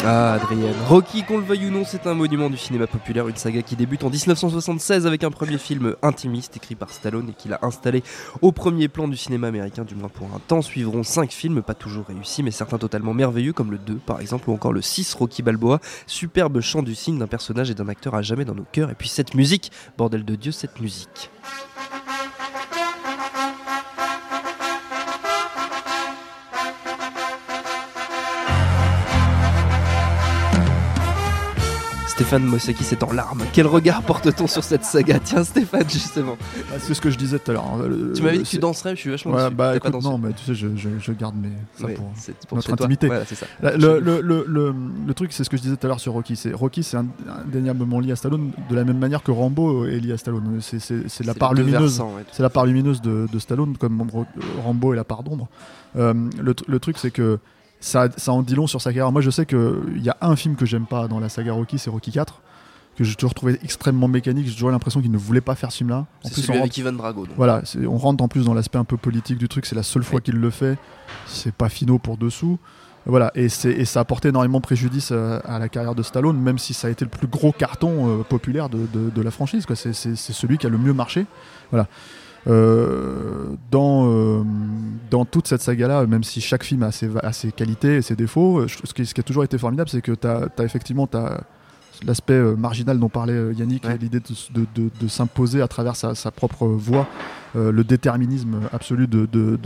Ah, 0.05 0.35
Adrien. 0.35 0.73
Rocky, 0.89 1.23
qu'on 1.25 1.39
le 1.39 1.45
veuille 1.45 1.67
ou 1.67 1.71
non, 1.71 1.85
c'est 1.85 2.07
un 2.07 2.15
monument 2.15 2.49
du 2.49 2.57
cinéma 2.57 2.87
populaire, 2.87 3.29
une 3.29 3.37
saga 3.37 3.63
qui 3.63 3.77
débute 3.77 4.03
en 4.05 4.11
1976 4.11 5.07
avec 5.07 5.23
un 5.25 5.31
premier 5.31 5.59
film 5.59 5.95
intimiste 6.03 6.57
écrit 6.57 6.75
par 6.75 6.91
Stallone 6.91 7.31
et 7.31 7.33
qu'il 7.35 7.53
a 7.53 7.61
installé 7.63 8.03
au 8.41 8.51
premier 8.51 8.89
plan 8.89 9.07
du 9.07 9.17
cinéma 9.17 9.49
américain, 9.49 9.85
du 9.85 9.95
moins 9.95 10.09
pour 10.09 10.29
un 10.35 10.41
temps. 10.41 10.63
Suivront 10.63 11.03
5 11.05 11.33
films, 11.33 11.63
pas 11.63 11.75
toujours 11.75 12.07
réussis, 12.07 12.43
mais 12.43 12.51
certains 12.53 12.79
totalement 12.79 13.15
merveilleux, 13.15 13.53
comme 13.53 13.71
le 13.73 13.79
2 13.79 13.95
par 13.95 14.21
exemple, 14.21 14.51
ou 14.51 14.55
encore 14.55 14.73
le 14.73 14.83
6 14.83 15.15
Rocky 15.15 15.43
Balboa. 15.43 15.81
Superbe 16.07 16.61
chant 16.61 16.83
du 16.83 16.95
signe 16.95 17.19
d'un 17.19 17.29
personnage 17.29 17.71
et 17.71 17.75
d'un 17.75 17.89
acteur 17.89 18.15
à 18.15 18.23
jamais 18.23 18.45
dans 18.45 18.55
nos 18.55 18.67
cœurs. 18.71 18.91
Et 18.91 18.95
puis 18.95 19.09
cette 19.09 19.35
musique, 19.35 19.71
bordel 19.99 20.25
de 20.25 20.35
Dieu, 20.37 20.53
cette 20.53 20.81
musique. 20.81 21.31
Stéphane 32.23 32.45
Mossaki 32.45 32.85
c'est 32.85 33.03
en 33.03 33.13
larmes. 33.13 33.43
Quel 33.53 33.67
regard 33.67 34.01
porte-t-on 34.03 34.47
sur 34.47 34.63
cette 34.63 34.85
saga? 34.85 35.19
Tiens 35.19 35.43
Stéphane 35.43 35.91
justement. 35.91 36.37
Ah, 36.71 36.77
c'est 36.79 36.95
ce 36.95 37.01
que 37.01 37.11
je 37.11 37.19
disais 37.19 37.41
tout 37.41 37.51
à 37.51 37.55
l'heure. 37.55 37.65
hein, 37.65 37.83
le- 37.89 38.13
Tu 38.13 38.23
m'avais 38.23 38.39
dit 38.39 38.45
que 38.45 38.49
tu 38.49 38.59
danserais, 38.59 38.95
je 38.95 39.01
suis 39.01 39.11
vachement 39.11 39.33
Ouais, 39.33 39.51
bah 39.51 39.81
pas 39.81 39.91
non, 39.91 40.19
mais 40.19 40.33
tu 40.33 40.45
sais, 40.45 40.55
je, 40.55 40.69
je, 40.77 40.89
je 41.01 41.13
garde 41.13 41.35
mes. 41.35 41.49
ça 41.77 41.87
Ouais, 41.87 41.95
pour- 41.95 42.13
notre 42.55 42.73
intimité. 42.75 43.09
Voilà, 43.09 43.25
ça. 43.25 43.47
Le, 43.61 45.13
truc, 45.15 45.33
c'est 45.33 45.43
ce 45.43 45.51
que 45.51 45.57
je 45.57 45.63
disais 45.63 45.77
tout 45.77 45.85
à 45.85 45.89
l'heure 45.89 45.99
sur 45.99 46.13
Rocky. 46.13 46.37
C'est 46.37 46.53
Rocky, 46.53 46.85
c'est 46.85 46.97
indéniablement 46.97 47.99
lié 47.99 48.13
à 48.13 48.17
Stallone 48.17 48.53
de 48.71 48.75
la 48.77 48.85
même 48.85 48.99
manière 48.99 49.25
que 49.25 49.33
Rambo 49.33 49.85
est 49.87 49.99
lié 49.99 50.13
à 50.13 50.17
Stallone. 50.17 50.61
C'est 50.61 51.25
la 51.27 51.35
part 51.35 51.55
lumineuse. 51.55 52.01
ouais. 52.01 52.07
C'est 52.31 52.45
la 52.45 52.51
part 52.51 52.67
lumineuse 52.67 53.03
de, 53.03 53.27
de 53.33 53.39
Stallone, 53.41 53.77
comme 53.77 54.01
Ro- 54.13 54.27
Rambo 54.63 54.93
est 54.93 54.97
la 54.97 55.03
part 55.05 55.25
d'ombre. 55.25 55.49
Euh, 55.97 56.15
le 56.41 56.79
truc, 56.79 56.99
c'est 56.99 57.11
que 57.11 57.41
ça, 57.83 58.09
ça 58.17 58.33
en 58.33 58.43
dit 58.43 58.55
long 58.55 58.67
sur 58.67 58.81
sa 58.81 58.91
carrière. 58.91 59.13
Moi, 59.13 59.21
je 59.21 59.31
sais 59.31 59.45
qu'il 59.45 60.01
y 60.03 60.09
a 60.09 60.17
un 60.23 60.37
film 60.37 60.57
que 60.57 60.65
j'aime 60.65 60.87
pas 60.87 61.09
dans 61.09 61.21
la 61.21 61.29
saga 61.29 61.53
Rocky, 61.53 61.79
c'est 61.79 61.91
Rocky 61.91 62.11
4, 62.13 62.41
que 62.97 63.05
j'ai 63.05 63.15
toujours 63.15 63.35
trouvé 63.35 63.59
extrêmement 63.63 64.09
mécanique. 64.09 64.47
J'ai 64.47 64.53
toujours 64.55 64.71
l'impression 64.71 65.01
qu'il 65.03 65.11
ne 65.11 65.19
voulait 65.19 65.41
pas 65.41 65.55
faire 65.55 65.71
ce 65.73 65.79
film-là. 65.79 65.99
En 65.99 66.07
C'est 66.29 66.33
plus, 66.33 66.43
celui 66.43 66.51
on 66.51 66.53
rentre, 66.55 66.63
avec 66.65 66.79
Ivan 66.79 66.93
Drago. 66.93 67.27
donc. 67.27 67.37
voilà, 67.37 67.63
on 67.89 67.99
rentre 67.99 68.23
en 68.25 68.29
plus 68.29 68.45
dans 68.45 68.55
l'aspect 68.55 68.79
un 68.79 68.85
peu 68.85 68.97
politique 68.97 69.37
du 69.39 69.49
truc. 69.49 69.67
C'est 69.67 69.75
la 69.77 69.83
seule 69.83 70.05
fois 70.05 70.21
qu'il 70.21 70.37
le 70.37 70.51
fait. 70.51 70.79
C'est 71.27 71.53
pas 71.55 71.69
finaux 71.69 71.99
pour 71.99 72.17
dessous. 72.17 72.59
Voilà, 73.05 73.33
et, 73.35 73.47
et 73.47 73.85
ça 73.85 73.99
a 73.99 74.05
porté 74.05 74.29
énormément 74.29 74.61
préjudice 74.61 75.09
euh, 75.11 75.41
à 75.45 75.59
la 75.59 75.69
carrière 75.69 75.97
de 75.97 76.05
Stallone, 76.05 76.39
même 76.41 76.59
si 76.59 76.73
ça 76.73 76.87
a 76.87 76.91
été 76.91 77.05
le 77.05 77.11
plus 77.11 77.27
gros 77.27 77.51
carton 77.51 78.21
euh, 78.21 78.23
populaire 78.23 78.69
de, 78.69 78.87
de- 78.93 79.11
de 79.11 79.23
la 79.23 79.33
franchise. 79.33 79.67
c'est 79.75 79.93
celui 80.17 80.57
qui 80.57 80.67
a 80.69 80.71
le 80.71 80.79
mieux 80.79 80.93
marché. 80.93 81.27
Voilà. 81.73 81.89
Euh, 82.49 83.55
dans, 83.71 84.09
euh, 84.11 84.43
dans 85.11 85.25
toute 85.25 85.47
cette 85.47 85.63
saga-là, 85.63 86.07
même 86.07 86.25
si 86.25 86.41
chaque 86.41 86.65
film 86.65 86.83
a 86.83 86.91
ses, 86.91 87.07
va- 87.07 87.21
a 87.21 87.33
ses 87.33 87.53
qualités 87.53 87.97
et 87.97 88.03
ses 88.03 88.17
défauts, 88.17 88.59
euh, 88.61 88.67
je- 88.69 88.79
ce, 88.83 88.93
qui, 88.93 89.07
ce 89.07 89.15
qui 89.15 89.21
a 89.21 89.23
toujours 89.23 89.45
été 89.45 89.59
formidable, 89.59 89.89
c'est 89.89 90.03
que 90.03 90.13
tu 90.13 90.27
as, 90.27 90.49
effectivement 90.65 91.07
t'as 91.07 91.39
l'aspect 92.05 92.33
euh, 92.33 92.57
marginal 92.57 92.99
dont 92.99 93.09
parlait 93.09 93.53
Yannick, 93.55 93.85
Ouais. 93.85 93.97
l'idée 93.97 94.19
de, 94.19 94.27
de- 94.55 94.67
de- 94.75 94.91
de 95.01 95.09
s'imposer 95.09 95.63
à 95.63 95.69
travers 95.69 95.95
sa, 95.95 96.17
sa 96.17 96.33
propre 96.33 96.67
voix, 96.67 97.07
le 97.55 97.85
déterminisme 97.85 98.61
absolu 98.73 99.07
de, 99.07 99.27
de, 99.27 99.59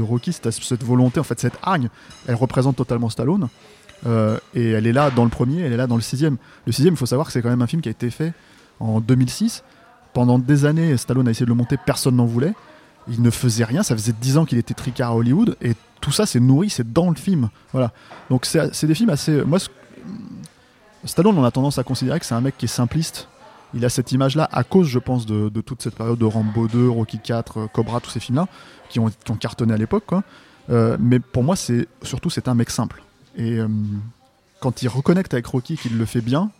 Rocky, 0.00 0.32
cette, 0.32 0.82
volonté, 0.84 1.18
en 1.20 1.24
fait, 1.24 1.38
cette 1.40 1.58
hargne, 1.62 1.88
elle 2.26 2.36
représente 2.36 2.76
totalement 2.76 3.10
Stallone. 3.10 3.48
Et 4.06 4.70
elle 4.70 4.86
est 4.86 4.92
là 4.92 5.10
dans 5.10 5.24
le 5.24 5.30
premier, 5.30 5.60
elle 5.62 5.72
est 5.72 5.76
là 5.76 5.88
dans 5.88 5.96
le 5.96 6.00
sixième. 6.00 6.36
Le 6.64 6.72
sixième, 6.72 6.94
il 6.94 6.96
faut 6.96 7.06
savoir 7.06 7.26
que 7.26 7.32
c'est 7.32 7.42
quand 7.42 7.50
même 7.50 7.60
un 7.60 7.66
film 7.66 7.82
qui 7.82 7.88
a 7.88 7.90
été 7.90 8.08
fait 8.10 8.32
en 8.80 9.00
2006. 9.00 9.64
Pendant 10.18 10.40
des 10.40 10.64
années, 10.64 10.96
Stallone 10.96 11.28
a 11.28 11.30
essayé 11.30 11.46
de 11.46 11.50
le 11.50 11.54
monter, 11.54 11.76
personne 11.76 12.16
n'en 12.16 12.26
voulait. 12.26 12.52
il 13.08 13.22
ne 13.22 13.30
faisait 13.30 13.62
rien. 13.62 13.84
Ça 13.84 13.94
faisait 13.94 14.12
10 14.20 14.38
ans 14.38 14.44
qu'il 14.46 14.58
était 14.58 14.74
tricard 14.74 15.12
à 15.12 15.14
Hollywood 15.14 15.56
et 15.62 15.74
tout 16.00 16.10
ça, 16.10 16.26
c'est 16.26 16.40
nourri, 16.40 16.70
c'est 16.70 16.92
dans 16.92 17.08
le 17.08 17.14
film. 17.14 17.50
Voilà. 17.70 17.92
Donc 18.28 18.44
c'est 18.44 18.84
des 18.84 18.96
films 18.96 19.10
assez. 19.10 19.44
Moi, 19.44 19.60
Stallone, 21.04 21.38
on 21.38 21.44
a 21.44 21.52
tendance 21.52 21.78
à 21.78 21.84
considérer 21.84 22.18
que 22.18 22.26
c'est 22.26 22.34
un 22.34 22.40
mec 22.40 22.58
qui 22.58 22.64
est 22.64 22.66
simpliste. 22.66 23.28
Il 23.74 23.84
a 23.84 23.88
cette 23.88 24.10
image-là 24.10 24.48
à 24.50 24.64
cause, 24.64 24.88
je 24.88 24.98
pense, 24.98 25.24
de, 25.24 25.60
toute 25.60 25.82
cette 25.82 25.94
période 25.94 26.18
de 26.18 26.24
Rambo 26.24 26.66
2, 26.66 26.88
Rocky 26.88 27.20
4, 27.20 27.58
euh, 27.58 27.66
Cobra, 27.68 28.00
tous 28.00 28.10
ces 28.10 28.18
films-là 28.18 28.48
qui 28.88 28.98
ont, 28.98 29.12
cartonné 29.38 29.72
à 29.72 29.76
l'époque. 29.76 30.06
Euh, 30.68 30.96
mais 30.98 31.20
pour 31.20 31.44
moi, 31.44 31.54
c'est 31.54 31.86
surtout 32.02 32.28
c'est 32.28 32.48
un 32.48 32.56
mec 32.56 32.70
simple. 32.70 33.04
Et 33.36 33.60
euh, 33.60 33.68
quand 34.58 34.82
il 34.82 34.88
reconnecte 34.88 35.32
avec 35.32 35.46
Rocky, 35.46 35.76
qu'il 35.76 35.96
le 35.96 36.06
fait 36.06 36.22
bien, 36.22 36.50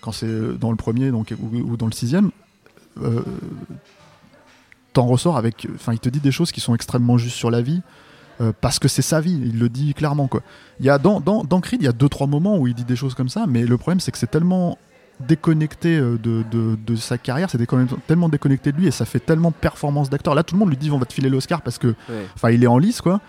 quand 0.00 0.12
c'est 0.12 0.56
dans 0.58 0.70
le 0.70 0.78
premier 0.78 1.10
donc, 1.10 1.34
ou 1.38 1.76
dans 1.76 1.84
le 1.84 1.92
sixième, 1.92 2.30
euh, 3.00 3.22
t'en 4.92 5.06
ressors 5.06 5.36
avec. 5.36 5.66
Enfin, 5.74 5.92
il 5.92 5.98
te 6.00 6.08
dit 6.08 6.20
des 6.20 6.32
choses 6.32 6.52
qui 6.52 6.60
sont 6.60 6.74
extrêmement 6.74 7.18
justes 7.18 7.36
sur 7.36 7.50
la 7.50 7.62
vie. 7.62 7.80
euh, 8.40 8.52
parce 8.60 8.78
que 8.78 8.88
c'est 8.88 9.02
sa 9.02 9.20
vie, 9.20 9.38
il 9.44 9.58
le 9.58 9.68
dit 9.68 9.92
clairement 9.94 10.26
quoi. 10.26 10.40
Il 10.80 10.86
y 10.86 10.90
a 10.90 10.98
dans, 10.98 11.20
dans, 11.20 11.44
dans 11.44 11.60
Creed, 11.60 11.82
il 11.82 11.84
y 11.84 11.88
a 11.88 11.92
deux 11.92 12.08
trois 12.08 12.26
moments 12.26 12.58
où 12.58 12.66
il 12.66 12.74
dit 12.74 12.84
des 12.84 12.96
choses 12.96 13.14
comme 13.14 13.28
ça, 13.28 13.44
mais 13.46 13.64
le 13.66 13.76
problème 13.76 14.00
c'est 14.00 14.10
que 14.10 14.16
c'est 14.18 14.30
tellement 14.30 14.78
déconnecté 15.20 15.96
euh, 15.98 16.16
de, 16.18 16.42
de, 16.50 16.76
de 16.84 16.96
sa 16.96 17.18
carrière, 17.18 17.50
c'est 17.50 17.58
tellement 18.06 18.28
déconnecté 18.30 18.72
de 18.72 18.78
lui 18.78 18.86
et 18.86 18.90
ça 18.90 19.04
fait 19.04 19.20
tellement 19.20 19.52
performance 19.52 20.08
d'acteur. 20.10 20.34
Là, 20.34 20.42
tout 20.42 20.54
le 20.54 20.58
monde 20.60 20.70
lui 20.70 20.78
dit 20.78 20.90
on 20.90 20.98
va 20.98 21.04
te 21.04 21.12
filer 21.12 21.28
l'Oscar 21.28 21.60
parce 21.62 21.78
que, 21.78 21.88
Ouais. 21.88 22.26
enfin, 22.34 22.50
il 22.50 22.64
est 22.64 22.66
en 22.66 22.78
lice 22.78 23.00
quoi. 23.02 23.20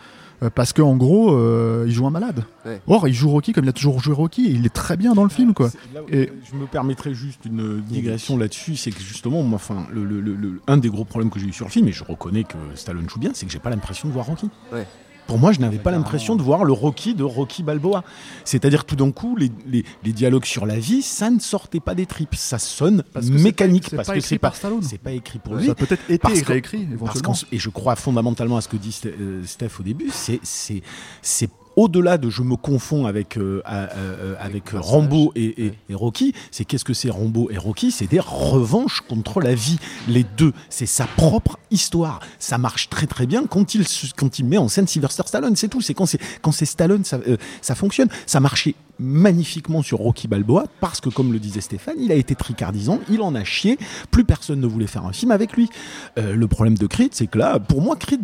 Euh, 0.41 0.49
Parce 0.53 0.73
qu'en 0.73 0.95
gros, 0.95 1.33
euh, 1.33 1.85
il 1.87 1.93
joue 1.93 2.07
un 2.07 2.09
malade. 2.09 2.43
Ouais. 2.65 2.81
Or, 2.87 3.07
il 3.07 3.13
joue 3.13 3.29
Rocky 3.29 3.53
comme 3.53 3.65
il 3.65 3.69
a 3.69 3.73
toujours 3.73 3.99
joué 4.01 4.13
Rocky 4.13 4.47
et 4.47 4.51
il 4.51 4.65
est 4.65 4.73
très 4.73 4.97
bien 4.97 5.13
dans 5.13 5.23
le 5.23 5.29
film 5.29 5.53
quoi. 5.53 5.69
Et- 6.09 6.31
Je 6.51 6.55
me 6.57 6.65
permettrais 6.65 7.13
juste 7.13 7.45
une 7.45 7.81
digression 7.81 8.37
là-dessus, 8.37 8.75
c'est 8.75 8.91
que 8.91 9.01
justement, 9.01 9.43
moi, 9.43 9.55
enfin, 9.55 9.85
le, 9.93 10.03
le- 10.05 10.21
le- 10.21 10.35
le- 10.35 10.61
un 10.67 10.77
des 10.77 10.89
gros 10.89 11.05
problèmes 11.05 11.29
que 11.29 11.39
j'ai 11.39 11.47
eu 11.47 11.53
sur 11.53 11.65
le 11.65 11.71
film, 11.71 11.87
et 11.87 11.91
je 11.91 12.03
reconnais 12.03 12.43
que 12.43 12.55
Stallone 12.75 13.09
joue 13.09 13.19
bien, 13.19 13.31
c'est 13.33 13.45
que 13.45 13.51
j'ai 13.51 13.59
pas 13.59 13.69
l'impression 13.69 14.07
de 14.07 14.13
voir 14.13 14.25
Rocky. 14.25 14.49
Ouais. 14.71 14.87
Pour 15.27 15.39
moi, 15.39 15.51
je 15.51 15.59
n'avais 15.59 15.77
pas 15.79 15.91
l'impression 15.91 16.35
de 16.35 16.41
voir 16.41 16.63
le 16.63 16.73
Rocky 16.73 17.15
de 17.15 17.23
Rocky 17.23 17.63
Balboa. 17.63 18.03
C'est-à-dire 18.45 18.85
tout 18.85 18.95
d'un 18.95 19.11
coup, 19.11 19.35
les, 19.35 19.51
les- 19.65 19.85
les 20.03 20.11
dialogues 20.13 20.45
sur 20.45 20.65
la 20.65 20.77
vie, 20.77 21.01
ça 21.01 21.29
ne 21.29 21.39
sortait 21.39 21.79
pas 21.79 21.95
des 21.95 22.05
tripes, 22.05 22.35
ça 22.35 22.59
sonne 22.59 23.03
Parce 23.13 23.27
mécanique 23.29 23.89
pas- 23.89 23.97
parce 23.97 24.07
pas 24.09 24.13
que 24.15 24.19
c'est 24.21 24.37
pas 24.37 24.49
par 24.49 24.55
Stallone. 24.55 24.81
c'est 24.83 24.97
pas 24.99 25.11
écrit 25.11 25.39
pour 25.39 25.55
lui. 25.55 25.67
Ça 25.67 25.75
peut-être 25.75 26.03
été 26.09 26.17
Parce 26.17 26.41
que- 26.41 26.53
éventuellement. 26.53 27.33
et 27.51 27.59
je 27.59 27.69
crois 27.69 27.95
fondamentalement 27.95 28.57
à 28.57 28.61
ce 28.61 28.67
que 28.67 28.77
dit 28.77 28.99
euh, 29.05 29.41
Steph 29.45 29.79
au 29.79 29.83
début, 29.83 30.09
c'est 30.11 31.49
au-delà 31.75 32.17
de 32.17 32.29
je 32.29 32.41
me 32.43 32.55
confonds 32.55 33.05
avec 33.05 33.37
euh, 33.37 33.61
à- 33.65 33.89
euh, 33.95 34.35
avec. 34.39 34.69
Rambo 34.73 35.31
et, 35.35 35.65
et- 35.65 35.73
et 35.89 35.95
Rocky, 35.95 36.33
c'est 36.51 36.65
qu'est-ce 36.65 36.83
que 36.85 36.93
c'est 36.93 37.09
Rambo 37.09 37.49
et 37.51 37.57
Rocky? 37.57 37.91
C'est 37.91 38.07
des 38.07 38.19
revanches 38.19 39.01
contre 39.01 39.39
la 39.41 39.53
vie. 39.55 39.77
Les 40.07 40.23
deux, 40.23 40.53
c'est 40.69 40.85
sa 40.85 41.05
propre 41.05 41.57
histoire. 41.71 42.19
Ça 42.39 42.57
marche 42.57 42.89
très 42.89 43.07
très 43.07 43.25
bien 43.25 43.45
quand 43.45 43.75
il 43.75 43.85
quand 44.15 44.39
il 44.39 44.45
met 44.45 44.57
en 44.57 44.67
scène 44.67 44.87
Sylvester 44.87 45.23
Stallone. 45.25 45.55
C'est 45.55 45.67
tout. 45.67 45.81
C'est 45.81 45.93
quand 45.93 46.05
c'est 46.05 46.19
quand 46.41 46.51
c'est 46.51 46.65
Stallone, 46.65 47.03
ça 47.03 47.17
euh, 47.27 47.37
ça 47.61 47.75
fonctionne. 47.75 48.09
Ça 48.25 48.39
marchait 48.39 48.75
magnifiquement 48.99 49.81
sur 49.81 49.99
Rocky 49.99 50.27
Balboa 50.27 50.65
parce 50.79 51.01
que 51.01 51.09
comme 51.09 51.33
le 51.33 51.39
disait 51.39 51.61
Stéphane, 51.61 51.95
il 51.99 52.11
a 52.11 52.15
été 52.15 52.35
tricardisant, 52.35 52.99
il 53.09 53.21
en 53.21 53.35
a 53.35 53.43
chié. 53.43 53.77
Plus 54.11 54.23
personne 54.23 54.59
ne 54.59 54.67
voulait 54.67 54.87
faire 54.87 55.05
un 55.05 55.13
film 55.13 55.31
avec 55.31 55.53
lui. 55.53 55.69
Euh, 56.17 56.35
le 56.35 56.47
problème 56.47 56.77
de 56.77 56.87
Creed, 56.87 57.09
c'est 57.13 57.27
que 57.27 57.37
là, 57.37 57.59
pour 57.59 57.81
moi, 57.81 57.95
Creed, 57.95 58.21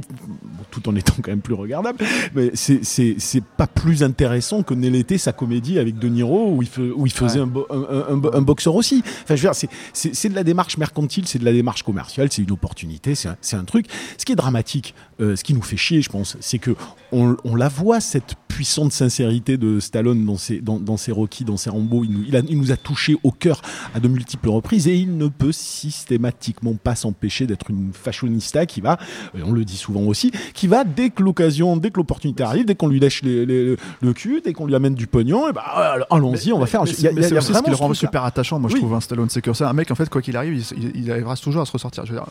tout 0.71 0.88
en 0.89 0.95
étant 0.95 1.15
quand 1.21 1.31
même 1.31 1.41
plus 1.41 1.53
regardable, 1.53 1.97
mais 2.35 2.51
c'est- 2.53 2.83
c'est 2.83 3.15
c'est 3.17 3.43
pas 3.43 3.67
plus 3.67 4.03
intéressant 4.03 4.63
que 4.63 4.73
ne 4.73 4.88
l'était 4.89 5.17
sa 5.17 5.31
comédie 5.33 5.79
avec 5.79 5.97
De 5.97 6.07
Niro 6.07 6.53
où 6.53 6.61
il, 6.61 6.67
fe- 6.69 6.91
où 6.95 7.05
il 7.05 7.11
faisait 7.11 7.39
un, 7.39 7.47
bo- 7.47 7.67
un- 7.69 7.75
un- 8.13 8.15
un- 8.15 8.33
un 8.38 8.41
boxeur 8.41 8.75
aussi. 8.75 9.01
Enfin, 9.23 9.35
je 9.35 9.41
veux 9.41 9.47
dire, 9.49 9.55
c'est- 9.55 9.69
c'est 9.93 10.15
c'est 10.15 10.29
de 10.29 10.35
la 10.35 10.43
démarche 10.43 10.77
mercantile, 10.77 11.27
c'est 11.27 11.39
de 11.39 11.45
la 11.45 11.53
démarche 11.53 11.83
commerciale, 11.83 12.29
c'est 12.31 12.41
une 12.43 12.51
opportunité, 12.51 13.15
c'est 13.15 13.29
un, 13.29 13.38
c'est 13.41 13.55
un 13.55 13.63
truc. 13.63 13.88
Ce 14.17 14.25
qui 14.25 14.31
est 14.33 14.35
dramatique, 14.35 14.93
euh, 15.21 15.35
ce 15.35 15.43
qui 15.43 15.53
nous 15.53 15.61
fait 15.61 15.77
chier, 15.77 16.01
je 16.01 16.09
pense, 16.09 16.38
c'est 16.39 16.59
que 16.59 16.75
on, 17.11 17.35
on 17.43 17.55
la 17.55 17.69
voit 17.69 17.99
cette 17.99 18.35
puissante 18.60 18.92
sincérité 18.92 19.56
de 19.56 19.80
Stallone 19.80 20.25
dans 20.25 20.36
ses, 20.38 20.60
dans, 20.60 20.80
dans 20.82 20.98
ses 20.98 21.13
Rocky, 21.13 21.46
dans 21.46 21.56
ses 21.56 21.70
Rambo. 21.70 22.04
Il 22.04 22.12
nous, 22.12 22.24
il, 22.28 22.36
a- 22.36 22.42
il 22.46 22.58
nous 22.58 22.74
a 22.74 22.75
touché 22.75 23.16
au 23.24 23.32
cœur 23.32 23.62
à 23.96 24.01
de 24.01 24.10
multiples 24.10 24.50
reprises 24.50 24.86
et 24.89 24.98
il 24.98 25.16
ne 25.16 25.30
peut 25.30 25.54
systématiquement 25.54 26.74
pas 26.74 26.94
s'empêcher 26.96 27.48
d'être 27.48 27.70
une 27.70 27.92
fashionista 27.94 28.66
qui 28.66 28.82
va, 28.82 28.98
et 29.38 29.43
on 29.43 29.54
le 29.54 29.63
dit 29.63 29.78
souvent 29.78 30.02
aussi, 30.02 30.32
qui 30.54 30.67
va 30.67 30.84
dès 30.84 31.10
que 31.10 31.24
l'occasion, 31.24 31.78
dès 31.78 31.89
que 31.89 31.95
l'opportunité 31.98 32.43
arrive, 32.43 32.65
dès 32.65 32.76
qu'on 32.76 32.89
lui 32.89 33.00
lèche 33.00 33.22
les- 33.24 33.45
les- 33.45 33.78
le 34.02 34.13
cul, 34.13 34.41
dès 34.43 34.52
qu'on 34.52 34.65
lui 34.65 34.76
amène 34.76 34.93
du 34.95 35.08
pognon, 35.08 35.48
et 35.48 35.54
bah, 35.54 35.95
euh, 36.00 36.04
allons-y, 36.12 36.52
on 36.52 36.60
va 36.60 36.65
faire 36.65 36.82
il 36.84 36.88
y 36.88 36.91
a- 36.91 36.93
c'est- 36.93 37.00
il 37.02 37.06
y 37.06 37.08
a- 37.08 37.12
mais 37.13 37.17
il 37.19 37.22
y 37.22 37.26
a 37.26 37.30
c'est 37.30 37.38
aussi 37.38 37.54
ce 37.54 37.63
qui 37.63 37.69
le 37.69 37.76
rend 37.78 37.93
super 37.93 38.26
attachant, 38.26 38.60
moi 38.60 38.67
Oui. 38.69 38.76
je 38.76 38.82
trouve, 38.82 38.93
un 38.93 39.00
Stallone. 39.00 39.30
C'est 39.30 39.41
que 39.41 39.54
c'est 39.54 39.63
un 39.63 39.72
mec, 39.72 39.89
en 39.89 39.95
fait, 39.95 40.10
quoi 40.10 40.22
qu'il 40.22 40.36
arrive, 40.36 40.54
il, 40.54 40.78
il- 40.84 41.04
il 41.06 41.12
arrivera 41.12 41.38
toujours 41.38 41.62
à 41.62 41.65
se 41.65 41.72
ressortir. 41.72 42.06
Je 42.06 42.12
veux 42.12 42.17
dire, 42.19 42.28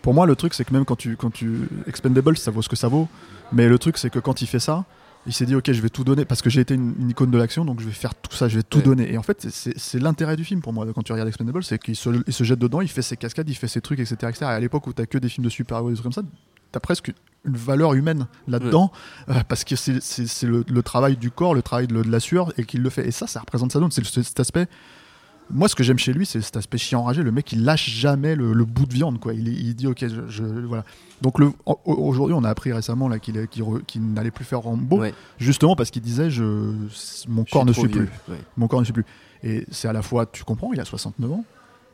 pour 0.00 0.14
moi, 0.14 0.26
le 0.26 0.36
truc, 0.36 0.54
c'est 0.54 0.64
que 0.64 0.72
même 0.72 0.84
quand 0.84 0.94
tu, 0.96 1.16
quand 1.16 1.32
tu. 1.32 1.68
Expendables, 1.88 2.36
ça 2.36 2.52
vaut 2.52 2.62
ce 2.62 2.68
que 2.68 2.76
ça 2.76 2.86
vaut. 2.86 3.08
Mais 3.52 3.68
le 3.68 3.78
truc, 3.80 3.98
c'est 3.98 4.10
que 4.10 4.20
quand 4.20 4.42
il 4.42 4.46
fait 4.46 4.60
ça, 4.60 4.84
il 5.26 5.32
s'est 5.32 5.46
dit, 5.46 5.54
ok, 5.54 5.70
je 5.70 5.80
vais 5.80 5.88
tout 5.88 6.04
donner, 6.04 6.24
parce 6.24 6.42
que 6.42 6.50
j'ai 6.50 6.60
été 6.60 6.74
une, 6.74 6.94
une 6.98 7.10
icône 7.10 7.30
de 7.30 7.38
l'action, 7.38 7.64
donc 7.64 7.80
je 7.80 7.86
vais 7.86 7.92
faire 7.92 8.14
tout 8.14 8.34
ça, 8.36 8.48
je 8.48 8.56
vais 8.56 8.62
tout 8.62 8.78
Ouais. 8.78 8.84
donner. 8.84 9.12
Et 9.12 9.18
en 9.18 9.22
fait, 9.22 9.46
c'est 9.50 9.78
c'est 9.78 9.98
l'intérêt 10.00 10.36
du 10.36 10.44
film 10.44 10.60
pour 10.60 10.72
moi, 10.72 10.86
quand 10.94 11.02
tu 11.02 11.12
regardes 11.12 11.28
Expendables, 11.28 11.62
c'est 11.62 11.78
qu'il 11.78 11.94
se, 11.96 12.10
il 12.26 12.32
se 12.32 12.44
jette 12.44 12.58
dedans, 12.58 12.80
il 12.80 12.88
fait 12.88 13.02
ses 13.02 13.16
cascades, 13.16 13.48
il 13.48 13.54
fait 13.54 13.68
ses 13.68 13.80
trucs, 13.80 14.00
etc. 14.00 14.14
etc. 14.28 14.36
Et 14.42 14.44
à 14.46 14.60
l'époque 14.60 14.86
où 14.86 14.92
t'as 14.92 15.06
que 15.06 15.18
des 15.18 15.28
films 15.28 15.44
de 15.44 15.50
super-héros 15.50 15.88
et 15.90 15.92
des 15.92 15.96
trucs 16.00 16.12
comme 16.12 16.24
ça, 16.24 16.28
t'as 16.72 16.80
presque 16.80 17.12
une 17.44 17.56
valeur 17.56 17.94
humaine 17.94 18.26
là-dedans, 18.48 18.92
euh, 19.28 19.34
parce 19.48 19.64
que 19.64 19.76
c'est- 19.76 20.00
c'est 20.00 20.26
c'est 20.26 20.46
le, 20.46 20.64
le 20.68 20.82
travail 20.82 21.16
du 21.16 21.30
corps, 21.30 21.54
le 21.54 21.62
travail 21.62 21.86
de, 21.86 22.02
de 22.02 22.10
la 22.10 22.20
sueur, 22.20 22.52
et 22.58 22.64
qu'il 22.64 22.82
le 22.82 22.90
fait. 22.90 23.06
Et 23.06 23.10
ça, 23.10 23.26
ça 23.26 23.40
représente 23.40 23.70
Stallone, 23.70 23.90
c'est 23.90 24.00
le- 24.16 24.22
cet 24.22 24.40
aspect. 24.40 24.66
Moi, 25.52 25.68
ce 25.68 25.74
que 25.74 25.82
j'aime 25.82 25.98
chez 25.98 26.12
lui, 26.12 26.24
c'est 26.26 26.40
cet 26.40 26.56
aspect 26.56 26.78
chien 26.78 26.98
enragé. 26.98 27.22
Le 27.22 27.30
mec, 27.30 27.52
il 27.52 27.64
lâche 27.64 27.88
jamais 27.90 28.34
le, 28.34 28.52
le 28.52 28.64
bout 28.64 28.86
de 28.86 28.94
viande, 28.94 29.20
quoi. 29.20 29.34
Il, 29.34 29.46
il 29.48 29.74
dit, 29.74 29.86
ok, 29.86 29.98
je, 30.00 30.28
je- 30.28 30.42
voilà. 30.44 30.84
Donc 31.20 31.36
aujourd'hui, 31.84 32.34
on 32.34 32.42
a 32.44 32.48
appris 32.48 32.72
récemment 32.72 33.08
là 33.08 33.18
qu'il 33.18 33.34
n'allait 34.14 34.30
plus 34.30 34.44
faire 34.44 34.60
Rambo, 34.60 34.98
Ouais. 34.98 35.14
justement 35.38 35.76
parce 35.76 35.90
qu'il 35.90 36.02
disait, 36.02 36.30
je, 36.30 36.72
mon 37.28 37.44
corps 37.44 37.64
ne 37.64 37.72
suit 37.72 37.88
plus. 37.88 38.08
Ouais. 38.28 38.38
Mon 38.56 38.66
corps 38.66 38.80
ne 38.80 38.84
suit 38.84 38.92
plus. 38.92 39.04
Et 39.44 39.64
c'est 39.70 39.86
à 39.88 39.92
la 39.92 40.02
fois, 40.02 40.26
tu 40.26 40.42
comprends, 40.44 40.72
il 40.72 40.80
a 40.80 40.84
69 40.84 41.30
ans, 41.32 41.44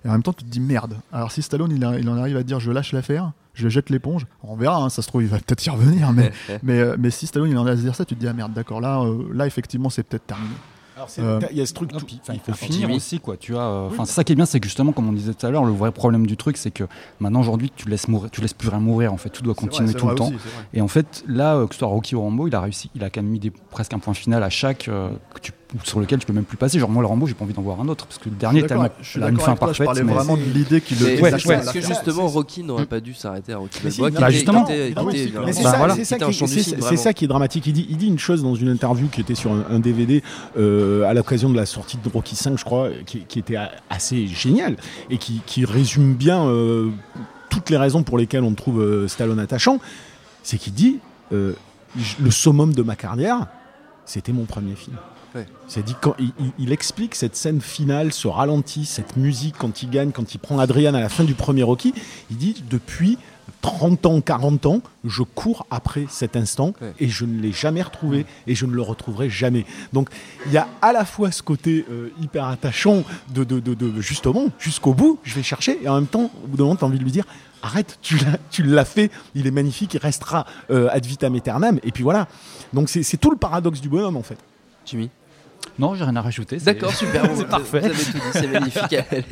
et 0.05 0.09
en 0.09 0.13
même 0.13 0.23
temps, 0.23 0.33
tu 0.33 0.45
te 0.45 0.49
dis 0.51 0.61
merde. 0.61 0.97
Alors 1.13 1.33
si 1.33 1.43
Stallone, 1.43 1.73
il, 1.73 1.85
a- 1.85 1.99
il 1.99 2.09
en 2.09 2.17
arrive 2.17 2.37
à 2.37 2.43
dire, 2.43 2.61
je 2.61 2.71
lâche 2.71 2.93
l'affaire, 2.93 3.33
je 3.55 3.69
jette 3.69 3.91
l'éponge, 3.91 4.27
on 4.43 4.57
verra, 4.57 4.77
hein, 4.83 4.89
ça 4.89 5.03
se 5.03 5.09
trouve, 5.09 5.23
il 5.23 5.29
va 5.29 5.39
peut-être 5.39 5.67
y 5.67 5.71
revenir, 5.71 6.13
mais, 6.13 6.31
mais, 6.63 6.79
euh, 6.79 6.97
mais 6.99 7.11
si 7.11 7.27
Stallone, 7.27 7.51
il 7.51 7.59
en 7.59 7.63
arrive 7.67 7.75
à 7.75 7.77
se 7.77 7.83
dire 7.83 7.95
ça, 7.95 8.05
tu 8.05 8.15
te 8.15 8.21
dis, 8.21 8.29
ah 8.29 8.33
merde, 8.33 8.53
d'accord, 8.55 8.81
là, 8.81 9.01
euh, 9.03 9.25
là, 9.35 9.47
effectivement, 9.47 9.91
c'est 9.91 10.05
peut-être 10.05 10.27
terminé. 10.27 10.55
Alors, 10.99 11.09
Euh, 11.19 11.41
Il 11.53 11.57
y 11.57 11.61
a 11.61 11.67
ce 11.67 11.73
truc. 11.75 11.93
Non, 11.93 12.01
tout- 12.01 12.07
il 12.09 12.41
faut 12.41 12.53
finir 12.55 12.89
aussi 12.97 13.21
quoi 13.21 13.37
tu 13.37 13.53
vois 13.53 13.63
euh, 13.63 13.87
enfin 13.89 14.05
c'est 14.05 14.13
ça 14.15 14.25
qui 14.25 14.33
est 14.33 14.35
bien 14.37 14.47
c'est 14.47 14.59
que 14.59 14.67
justement 14.67 14.91
comme 14.93 15.09
on 15.09 15.13
disait 15.13 15.33
tout 15.33 15.47
à 15.47 15.51
l'heure 15.51 15.65
le 15.65 15.73
vrai 15.73 15.93
problème 15.93 16.27
du 16.27 16.37
truc 16.37 16.57
c'est 16.57 16.71
que 16.73 16.85
maintenant 17.21 17.41
aujourd'hui 17.41 17.71
tu 17.75 17.89
laisses 17.89 18.09
mourir 18.09 18.31
tu 18.33 18.41
laisses 18.41 18.53
plus 18.55 18.69
rien 18.69 18.81
mourir 18.81 19.13
en 19.13 19.17
fait. 19.17 19.31
Tout 19.31 19.43
doit 19.43 19.55
continuer 19.55 19.93
tout 19.95 20.07
le 20.09 20.15
temps. 20.17 20.31
et 20.75 20.81
en 20.81 20.89
fait 20.89 21.23
là 21.29 21.55
euh, 21.57 21.67
que 21.69 21.75
ce 21.75 21.79
soit 21.79 21.89
Rocky 21.89 22.15
ou 22.17 22.21
Rambo 22.21 22.49
il 22.49 22.55
a 22.55 22.61
réussi 22.61 22.91
il 22.97 23.05
a 23.05 23.11
quand 23.11 23.23
même 23.23 23.31
mis 23.31 23.39
des, 23.39 23.51
presque 23.51 23.95
un 23.95 23.99
point 24.01 24.15
final 24.15 24.43
à 24.43 24.51
chaque 24.51 24.89
euh, 24.89 25.11
que 25.35 25.41
tu- 25.41 25.53
sur 25.85 26.01
lequel 26.01 26.19
tu 26.19 26.27
peux 26.27 26.33
même 26.33 26.45
plus 26.45 26.57
passer 26.57 26.79
genre 26.79 26.89
moi 26.89 27.03
le 27.03 27.09
Rambo 27.09 27.27
j'ai 27.27 27.35
pas 27.35 27.45
envie 27.45 27.53
d'en 27.53 27.61
voir 27.61 27.79
un 27.81 27.89
autre 27.89 28.07
parce 28.07 28.17
que 28.19 28.31
le 28.31 28.37
dernier 28.37 28.61
Je 28.63 28.67
tellement 28.67 28.89
je 29.03 29.21
a 29.21 29.29
une 29.29 29.39
fin 29.39 29.55
je 29.55 29.59
parfaite 29.59 29.85
parlais 29.85 30.03
mais- 30.03 30.15
vraiment 30.15 30.37
de 30.39 30.43
l'idée 30.43 30.81
qu'il 30.81 30.99
le 30.99 31.21
Ouais, 31.23 31.33
ouais. 31.33 31.61
que 31.75 31.81
justement 31.83 32.27
Rocky 32.27 32.63
n'aurait 32.63 32.87
pas 32.87 33.01
dû 33.01 33.13
s'arrêter 33.13 33.53
à 33.53 33.59
Rocky 33.59 33.81
Mais 33.85 33.91
si, 33.91 34.01
Balboa, 34.01 34.17
qui 34.19 34.23
bah, 34.25 34.31
justement. 34.31 34.67
c'est 34.67 34.93
Bah, 34.95 35.03
ça, 35.71 35.77
voilà. 35.77 35.95
c'est 35.95 36.97
ça 36.97 37.13
qui 37.13 37.25
est 37.25 37.29
dramatique. 37.29 37.67
Il 37.67 37.73
dit, 37.75 37.87
il 37.91 37.97
dit 37.99 38.07
une 38.07 38.19
chose 38.19 38.43
dans 38.43 38.55
une 38.55 38.69
interview 38.69 39.09
qui 39.09 39.21
était 39.21 39.35
sur 39.35 39.53
un, 39.53 39.65
un 39.71 39.79
DVD 39.79 40.23
euh, 40.59 41.03
à 41.05 41.13
l'occasion 41.15 41.51
de 41.51 41.57
la 41.57 41.67
sortie 41.67 41.99
de 42.03 42.09
Rocky 42.09 42.35
5, 42.37 42.59
je 42.59 42.65
crois, 42.65 42.89
qui, 43.07 43.21
qui 43.21 43.39
était 43.39 43.57
assez 43.91 44.27
génial 44.27 44.77
et 45.11 45.19
qui, 45.19 45.43
qui 45.47 45.65
résume 45.65 46.15
bien 46.15 46.45
euh, 46.47 46.89
toutes 47.51 47.69
les 47.71 47.77
raisons 47.77 48.03
pour 48.03 48.17
lesquelles 48.19 48.45
on 48.45 48.55
trouve 48.55 48.81
euh, 48.81 49.09
Stallone 49.09 49.39
attachant. 49.39 49.81
C'est 50.43 50.57
qu'il 50.59 50.73
dit 50.73 50.99
euh, 51.33 51.53
le 52.21 52.31
summum 52.31 52.73
de 52.73 52.83
ma 52.83 52.97
carrière, 52.97 53.47
c'était 54.07 54.33
mon 54.33 54.45
premier 54.45 54.75
film. 54.75 54.97
Ouais. 55.35 55.47
C'est 55.67 55.85
dit 55.85 55.95
quand 56.01 56.15
il, 56.19 56.33
il- 56.41 56.53
il 56.59 56.73
explique 56.73 57.15
cette 57.15 57.37
scène 57.37 57.61
finale, 57.61 58.13
ce 58.13 58.29
ralenti, 58.29 58.85
cette 58.87 59.17
musique 59.17 59.57
quand 59.59 59.83
il 59.83 59.91
gagne, 59.91 60.11
quand 60.13 60.35
il 60.35 60.39
prend 60.39 60.59
Adrian 60.59 60.95
à 60.95 61.01
la 61.01 61.09
fin 61.09 61.25
du 61.25 61.35
premier 61.35 61.63
Rocky. 61.63 61.93
Il 62.31 62.37
dit 62.39 62.63
depuis 62.71 63.19
30 63.61 64.07
ans, 64.07 64.21
40 64.21 64.67
ans, 64.67 64.81
je 65.05 65.23
cours 65.23 65.67
après 65.71 66.07
cet 66.09 66.37
instant 66.37 66.75
Ouais. 66.81 66.93
et 67.01 67.09
je 67.09 67.25
ne 67.25 67.41
l'ai 67.41 67.51
jamais 67.53 67.83
retrouvé 67.83 68.25
et 68.47 68.55
je 68.55 68.67
ne 68.67 68.73
le 68.73 68.83
retrouverai 68.83 69.29
jamais. 69.31 69.67
Donc 69.93 70.11
il 70.47 70.53
y 70.53 70.59
a 70.59 70.69
à 70.81 70.93
la 70.93 71.05
fois 71.05 71.31
ce 71.33 71.43
côté 71.43 71.85
euh, 71.91 72.11
hyper 72.23 72.45
attachant 72.47 73.03
de, 73.35 73.45
de, 73.45 73.59
de- 73.61 73.75
de- 73.75 74.01
justement 74.01 74.47
jusqu'au 74.59 74.95
bout, 74.95 75.19
je 75.25 75.35
vais 75.35 75.43
chercher 75.43 75.79
et 75.83 75.89
en 75.89 75.97
même 75.97 76.07
temps, 76.07 76.31
au 76.45 76.47
bout 76.47 76.57
d'un 76.57 76.65
moment, 76.65 76.77
tu 76.77 76.85
as 76.85 76.87
envie 76.87 76.99
de 76.99 77.05
lui 77.05 77.11
dire 77.13 77.25
arrête, 77.63 77.99
tu 78.01 78.17
l'as, 78.63 78.85
fait, 78.85 79.11
il 79.35 79.47
est 79.49 79.51
magnifique, 79.51 79.95
il 79.95 79.99
restera 80.01 80.47
euh, 80.71 80.89
ad 80.93 81.05
vitam 81.05 81.35
aeternam 81.35 81.81
et 81.83 81.91
puis 81.91 82.05
voilà. 82.05 82.29
Donc 82.73 82.89
c'est 82.89 83.17
tout 83.17 83.31
le 83.31 83.37
paradoxe 83.37 83.81
du 83.81 83.89
bonhomme 83.89 84.17
en 84.17 84.23
fait. 84.23 84.39
Jimmy. 84.89 85.11
non 85.79 85.95
j'ai 85.95 86.05
rien 86.05 86.17
à 86.17 86.23
rajouter 86.23 86.57
D'accord, 86.59 86.93
super. 86.95 87.23
c'est 87.27 87.33
vous- 87.33 87.45
parfait 87.45 87.81
Vous 87.81 87.87
avez 87.87 87.95
tout 87.95 88.13
dit, 88.13 88.21
c'est 88.33 88.47
magnifique. 88.49 88.93
Allez, 89.11 89.25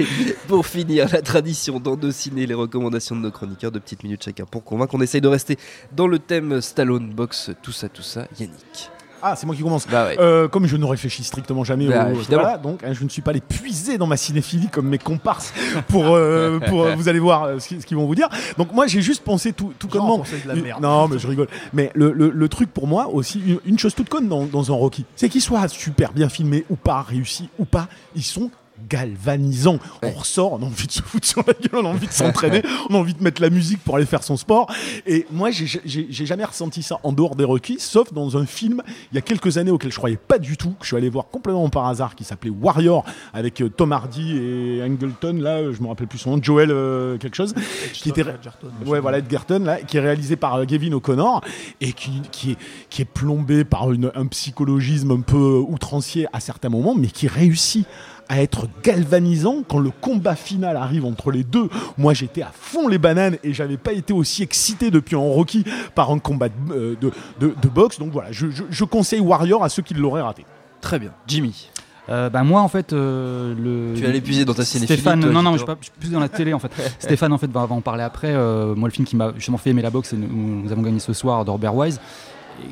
pour 0.49 0.67
finir, 0.67 1.09
la 1.13 1.23
tradition 1.23 1.81
d'endociner 1.81 2.47
les 2.47 2.55
recommandations 2.55 3.17
de 3.17 3.21
nos 3.23 3.31
chroniqueurs 3.31 3.73
de 3.73 3.79
petites 3.79 4.03
minutes 4.05 4.25
chacun 4.25 4.45
pour 4.45 4.63
convaincre. 4.65 4.95
On 4.95 5.01
essaye 5.01 5.21
de 5.21 5.29
rester 5.29 5.57
dans 5.93 6.07
le 6.09 6.19
thème 6.19 6.61
Stallone 6.61 7.11
Box, 7.13 7.51
tout 7.63 7.73
ça, 7.73 7.89
tout 7.89 8.03
ça. 8.03 8.27
Yannick. 8.39 8.91
Ah, 9.23 9.35
c'est 9.37 9.47
moi 9.47 9.55
qui 9.57 9.63
commence. 9.63 9.87
Bah 9.89 10.07
ouais. 10.07 10.17
Euh, 10.21 10.49
comme 10.49 10.67
je 10.67 10.77
ne 10.77 10.85
réfléchis 10.85 11.25
strictement 11.25 11.65
jamais 11.65 11.87
Bah, 11.89 12.09
au- 12.13 12.17
voilà, 12.35 12.59
donc 12.59 12.83
hein, 12.85 12.93
je 12.93 13.03
ne 13.05 13.09
suis 13.09 13.23
pas 13.23 13.31
allé 13.31 13.41
puiser 13.41 13.99
dans 13.99 14.07
ma 14.07 14.17
cinéphilie 14.17 14.69
comme 14.69 14.89
mes 14.89 14.99
comparses 14.99 15.53
pour, 15.89 16.15
euh, 16.15 16.59
pour 16.61 16.83
euh, 16.83 16.95
vous 16.95 17.09
allez 17.09 17.19
voir 17.19 17.45
euh, 17.45 17.59
ce 17.59 17.75
qu'ils 17.75 17.97
vont 17.97 18.07
vous 18.07 18.15
dire. 18.15 18.29
Donc 18.59 18.73
moi 18.73 18.87
j'ai 18.87 19.01
juste 19.03 19.25
pensé 19.25 19.53
tout, 19.53 19.73
tout 19.79 19.89
Genre, 19.91 20.23
de 20.23 20.49
la 20.49 20.55
merde. 20.55 20.83
Non 20.83 21.09
mais 21.09 21.19
je 21.19 21.27
rigole. 21.27 21.49
Mais 21.73 21.91
le, 21.95 22.13
le- 22.13 22.31
le 22.31 22.49
truc 22.49 22.73
pour 22.73 22.87
moi 22.87 23.09
aussi, 23.09 23.41
une, 23.47 23.59
une 23.65 23.79
chose 23.79 23.95
toute 23.95 24.09
conne 24.09 24.29
dans, 24.29 24.45
dans 24.45 24.71
un 24.71 24.75
Rocky, 24.75 25.05
c'est 25.17 25.29
qu'il 25.29 25.41
soit 25.43 25.67
super 25.69 26.13
bien 26.13 26.29
filmé 26.29 26.65
ou 26.71 26.77
pas, 26.77 27.03
réussi 27.03 27.49
ou 27.59 27.65
pas, 27.65 27.89
ils 28.15 28.23
sont 28.23 28.51
galvanisants. 28.89 29.79
Ouais. 30.03 30.13
On 30.15 30.19
ressort, 30.19 30.53
on 30.55 30.63
a 30.63 30.67
envie 30.67 30.87
de 30.87 30.93
se 30.93 31.03
foutre 31.03 31.27
sur 31.27 31.43
la 31.47 31.53
gueule, 31.55 31.83
on 31.85 31.87
a 31.87 31.91
envie 31.91 32.07
de 32.07 32.13
s'entraîner, 32.13 32.63
on 32.91 32.95
a 32.95 32.99
envie 32.99 33.15
de 33.15 33.23
mettre 33.23 33.41
la 33.43 33.51
musique 33.51 33.81
pour 33.83 33.97
aller 33.97 34.07
faire 34.07 34.23
son 34.23 34.37
sport. 34.37 34.71
Et 35.07 35.27
moi, 35.31 35.51
j'ai- 35.51 35.81
jamais 36.11 36.45
ressenti 36.45 36.83
ça 36.83 36.99
en 37.03 37.13
dehors 37.13 37.37
des 37.37 37.45
Rocky, 37.45 37.77
sauf 37.79 38.13
dans 38.13 38.37
un 38.37 38.47
film 38.47 38.83
il 39.13 39.15
y 39.15 39.19
a 39.19 39.21
quelques 39.23 39.59
années 39.59 39.71
auquel 39.71 39.91
je 39.93 39.97
croyais 39.97 40.17
pas 40.17 40.39
du 40.39 40.57
tout, 40.57 40.71
que 40.71 40.83
je 40.83 40.87
suis 40.89 40.97
allé 40.97 41.09
voir 41.09 41.27
complètement 41.31 41.69
par 41.69 41.87
hasard, 41.87 42.15
qui 42.15 42.25
s'appelait 42.25 42.51
Warrior, 42.51 43.05
avec 43.33 43.61
euh, 43.61 43.69
Tom 43.69 43.93
Hardy 43.93 44.37
et 44.37 44.83
Angleton, 44.83 45.35
là, 45.41 45.57
euh, 45.59 45.73
je 45.73 45.83
me 45.83 45.89
rappelle 45.89 46.07
plus 46.07 46.19
son 46.19 46.37
nom, 46.37 46.43
Joel 46.43 46.71
euh, 46.71 47.19
quelque 47.19 47.37
chose, 47.37 47.55
qui 47.93 48.09
était 48.11 48.25
Ouais, 48.87 49.01
voilà, 49.01 49.19
Edgerton, 49.19 49.61
là, 49.65 49.81
qui 49.81 49.97
est 49.97 50.01
réalisé 50.01 50.37
par 50.37 50.55
euh, 50.57 50.65
Gavin 50.65 50.93
O'Connor 50.93 51.43
et 51.81 51.93
qui, 51.93 52.23
qui, 52.33 52.53
est, 52.53 52.57
qui 52.91 53.03
est 53.03 53.07
plombé 53.07 53.65
par 53.65 53.93
une- 53.93 54.11
un 54.15 54.27
psychologisme 54.27 55.11
un 55.13 55.21
peu 55.21 55.59
outrancier 55.69 56.27
à 56.33 56.41
certains 56.41 56.69
moments, 56.69 56.95
mais 56.95 57.09
qui 57.09 57.29
réussit 57.29 57.87
à 58.29 58.43
être 58.43 58.67
galvanisant 58.83 59.63
quand 59.69 59.79
le 59.79 59.91
combat 59.91 60.35
final 60.37 60.77
arrive 60.77 61.05
entre 61.05 61.31
les 61.31 61.45
deux. 61.45 61.69
Moi, 61.99 62.13
j'étais 62.15 62.43
à 62.43 62.51
fond 62.53 62.89
les 62.89 62.99
bananes 62.99 63.37
et 63.45 63.53
j'avais 63.53 63.77
pas 63.77 63.93
été 63.93 64.13
aussi 64.13 64.43
excité 64.43 64.91
depuis 64.91 65.15
un 65.17 65.21
Rocky 65.21 65.65
par 65.95 66.11
un 66.11 66.19
combat 66.19 66.49
de, 66.49 66.55
euh, 66.73 66.95
de, 67.01 67.13
de- 67.41 67.55
de 67.61 67.69
boxe. 67.69 67.99
Donc 67.99 68.11
voilà, 68.13 68.33
je, 68.33 68.51
je- 68.51 68.65
je 68.69 68.85
conseille 68.85 69.21
Warrior 69.21 69.63
à 69.65 69.69
ceux 69.69 69.83
qui 69.83 69.95
l'auraient 69.95 70.23
raté. 70.23 70.45
Très 70.81 70.99
bien. 70.99 71.11
Jimmy. 71.27 71.71
Euh, 72.09 72.31
bah 72.31 72.45
moi 72.45 72.61
en 72.61 72.69
fait 72.69 72.93
euh, 72.93 73.53
le 73.59 73.97
Tu 73.99 74.05
vas 74.05 74.13
l'épuiser 74.13 74.45
dans 74.45 74.55
ta 74.55 74.65
cinéphilie, 74.65 75.01
Stéphane 75.01 75.19
toi, 75.23 75.33
non 75.33 75.43
non 75.43 75.55
je 75.55 75.57
suis, 75.57 75.67
pas, 75.67 75.77
je 75.81 75.87
suis 75.87 75.93
plus 75.99 76.13
dans 76.13 76.21
la 76.21 76.29
télé 76.29 76.53
en 76.53 76.61
fait 76.61 76.71
Stéphane 77.01 77.33
en 77.33 77.39
fait 77.39 77.51
va, 77.51 77.67
va 77.67 77.75
en 77.75 77.81
parler 77.81 78.05
après 78.05 78.29
Euh, 78.33 78.77
moi 78.77 78.89
le 78.89 78.93
film 78.93 79.05
qui 79.09 79.17
m'a 79.17 79.33
justement 79.35 79.59
fait 79.59 79.71
aimer 79.71 79.83
la 79.83 79.91
boxe 79.91 80.11
c'est 80.11 80.17
nous, 80.17 80.29
nous 80.63 80.71
avons 80.71 80.83
gagné 80.83 81.01
ce 81.01 81.13
soir 81.13 81.45
de 81.45 81.51
Robert 81.51 81.75
Wise 81.75 81.97
Et 81.97 82.01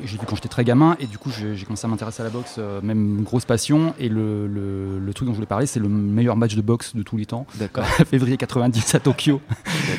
j'ai 0.03 0.17
vu 0.17 0.25
quand 0.27 0.35
j'étais 0.35 0.49
très 0.49 0.63
gamin 0.63 0.95
et 0.99 1.05
du 1.07 1.17
coup 1.17 1.29
j'ai 1.31 1.63
commencé 1.65 1.85
à 1.85 1.87
m'intéresser 1.89 2.21
à 2.21 2.25
la 2.25 2.29
boxe 2.29 2.55
euh, 2.59 2.79
même 2.81 3.23
grosse 3.23 3.45
passion 3.45 3.93
et 3.99 4.09
le, 4.09 4.47
le, 4.47 4.99
le 4.99 5.13
truc 5.13 5.27
dont 5.27 5.33
je 5.33 5.37
voulais 5.37 5.47
parler 5.47 5.65
c'est 5.65 5.79
le 5.79 5.87
meilleur 5.89 6.35
match 6.35 6.55
de 6.55 6.61
boxe 6.61 6.95
de 6.95 7.03
tous 7.03 7.17
les 7.17 7.25
temps 7.25 7.45
D'accord. 7.55 7.85
février 8.09 8.37
90 8.37 8.95
à 8.95 8.99
Tokyo 8.99 9.41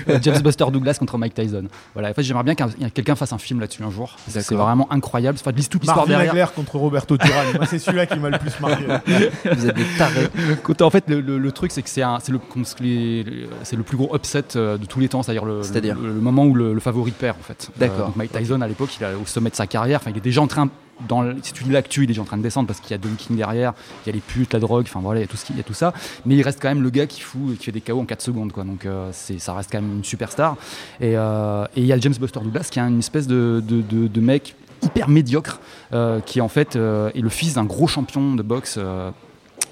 Euh, 0.08 0.18
James 0.22 0.40
Buster 0.42 0.66
Douglas 0.72 0.96
contre 0.98 1.18
Mike 1.18 1.34
Tyson 1.34 1.64
voilà 1.94 2.10
en 2.10 2.14
fait 2.14 2.22
j'aimerais 2.22 2.44
bien 2.44 2.54
qu'un 2.54 2.68
quelqu'un 2.94 3.14
fasse 3.14 3.32
un 3.32 3.38
film 3.38 3.60
là-dessus 3.60 3.82
un 3.82 3.90
jour 3.90 4.16
c'est 4.28 4.38
D'accord. 4.40 4.66
vraiment 4.66 4.92
incroyable 4.92 5.38
enfin, 5.40 5.52
lise 5.52 5.68
toute 5.68 5.82
l'histoire 5.82 6.06
Marvin 6.06 6.24
derrière 6.24 6.32
Hagler 6.44 6.54
contre 6.54 6.76
Roberto 6.76 7.16
Duran. 7.16 7.42
Moi, 7.54 7.66
c'est 7.66 7.78
celui-là 7.78 8.06
qui 8.06 8.18
m'a 8.18 8.30
le 8.30 8.38
plus 8.38 8.58
marqué. 8.60 8.84
Vous 9.56 9.66
êtes 9.66 9.74
des 9.76 9.84
tarés. 9.98 10.28
Côté- 10.62 10.84
en 10.84 10.90
fait, 10.90 11.04
le, 11.08 11.20
le- 11.20 11.38
le 11.38 11.52
truc, 11.52 11.70
c'est 11.72 11.82
que 11.82 11.88
c'est 11.88 12.02
un- 12.02 12.18
c'est 12.20 12.32
le, 12.32 12.38
que 12.38 13.76
plus 13.82 13.96
gros 13.96 14.14
upset 14.14 14.44
euh, 14.56 14.76
de 14.78 14.84
tous 14.86 15.00
les 15.00 15.08
temps, 15.08 15.22
c'est-à-dire 15.22 15.44
le, 15.44 15.62
C'est-à-dire 15.62 15.96
le, 15.96 16.08
le 16.08 16.20
moment 16.20 16.44
où 16.44 16.54
le, 16.54 16.74
le 16.74 16.80
favori 16.80 17.10
perd, 17.12 17.36
en 17.38 17.42
fait. 17.42 17.70
D'accord. 17.76 18.06
donc 18.08 18.16
Mike 18.16 18.32
Tyson, 18.32 18.60
à 18.60 18.68
l'époque, 18.68 18.90
il 19.00 19.04
est 19.04 19.14
au 19.14 19.26
sommet 19.26 19.50
de 19.50 19.54
sa 19.56 19.66
carrière. 19.76 20.00
Enfin, 20.00 20.10
il 20.10 20.16
est 20.16 20.20
déjà 20.20 20.40
en 20.40 20.46
train, 20.46 20.70
dans 21.06 21.22
tu 21.40 21.64
lis 21.64 21.70
l'actu, 21.70 22.00
il 22.00 22.04
est 22.04 22.06
déjà 22.08 22.22
en 22.22 22.24
train 22.24 22.38
de 22.38 22.42
descendre 22.42 22.66
parce 22.66 22.80
qu'il 22.80 22.92
y 22.92 22.94
a 22.94 22.98
Don 22.98 23.14
King 23.18 23.36
derrière, 23.36 23.74
il 24.04 24.08
y 24.08 24.10
a 24.10 24.14
les 24.14 24.20
putes, 24.20 24.54
la 24.54 24.60
drogue, 24.60 24.86
enfin 24.88 25.00
voilà, 25.00 25.20
il 25.20 25.24
y 25.24 25.26
a 25.26 25.28
tout, 25.28 25.36
ce 25.36 25.52
y 25.52 25.60
a 25.60 25.62
tout 25.62 25.74
ça. 25.74 25.92
Mais 26.24 26.34
il 26.36 26.42
reste 26.42 26.60
quand 26.62 26.68
même 26.68 26.82
le 26.82 26.90
gars 26.90 27.06
qui 27.06 27.20
fout, 27.20 27.58
qui 27.58 27.66
fait 27.66 27.72
des 27.72 27.82
KO 27.82 28.00
en 28.00 28.06
4 28.06 28.22
secondes. 28.22 28.52
Donc 28.56 28.86
euh, 28.86 29.10
c'est, 29.12 29.38
ça 29.38 29.52
reste 29.54 29.70
quand 29.70 29.82
même 29.82 29.98
une 29.98 30.04
superstar. 30.04 30.56
Et, 31.00 31.12
euh, 31.16 31.66
et 31.76 31.82
il 31.82 31.86
y 31.86 31.92
a 31.92 31.98
James 31.98 32.14
Buster 32.18 32.40
Douglas 32.42 32.68
qui 32.70 32.78
est 32.78 32.82
une 32.82 33.00
espèce 33.00 33.26
de, 33.26 34.20
mec 34.20 34.56
hyper 34.82 35.08
médiocre, 35.08 35.60
euh, 35.92 36.20
qui 36.20 36.40
en 36.40 36.48
fait 36.48 36.76
est 36.76 37.20
le 37.20 37.28
fils 37.28 37.54
d'un 37.54 37.64
gros 37.64 37.86
champion 37.86 38.34
de 38.34 38.42
boxe. 38.42 38.78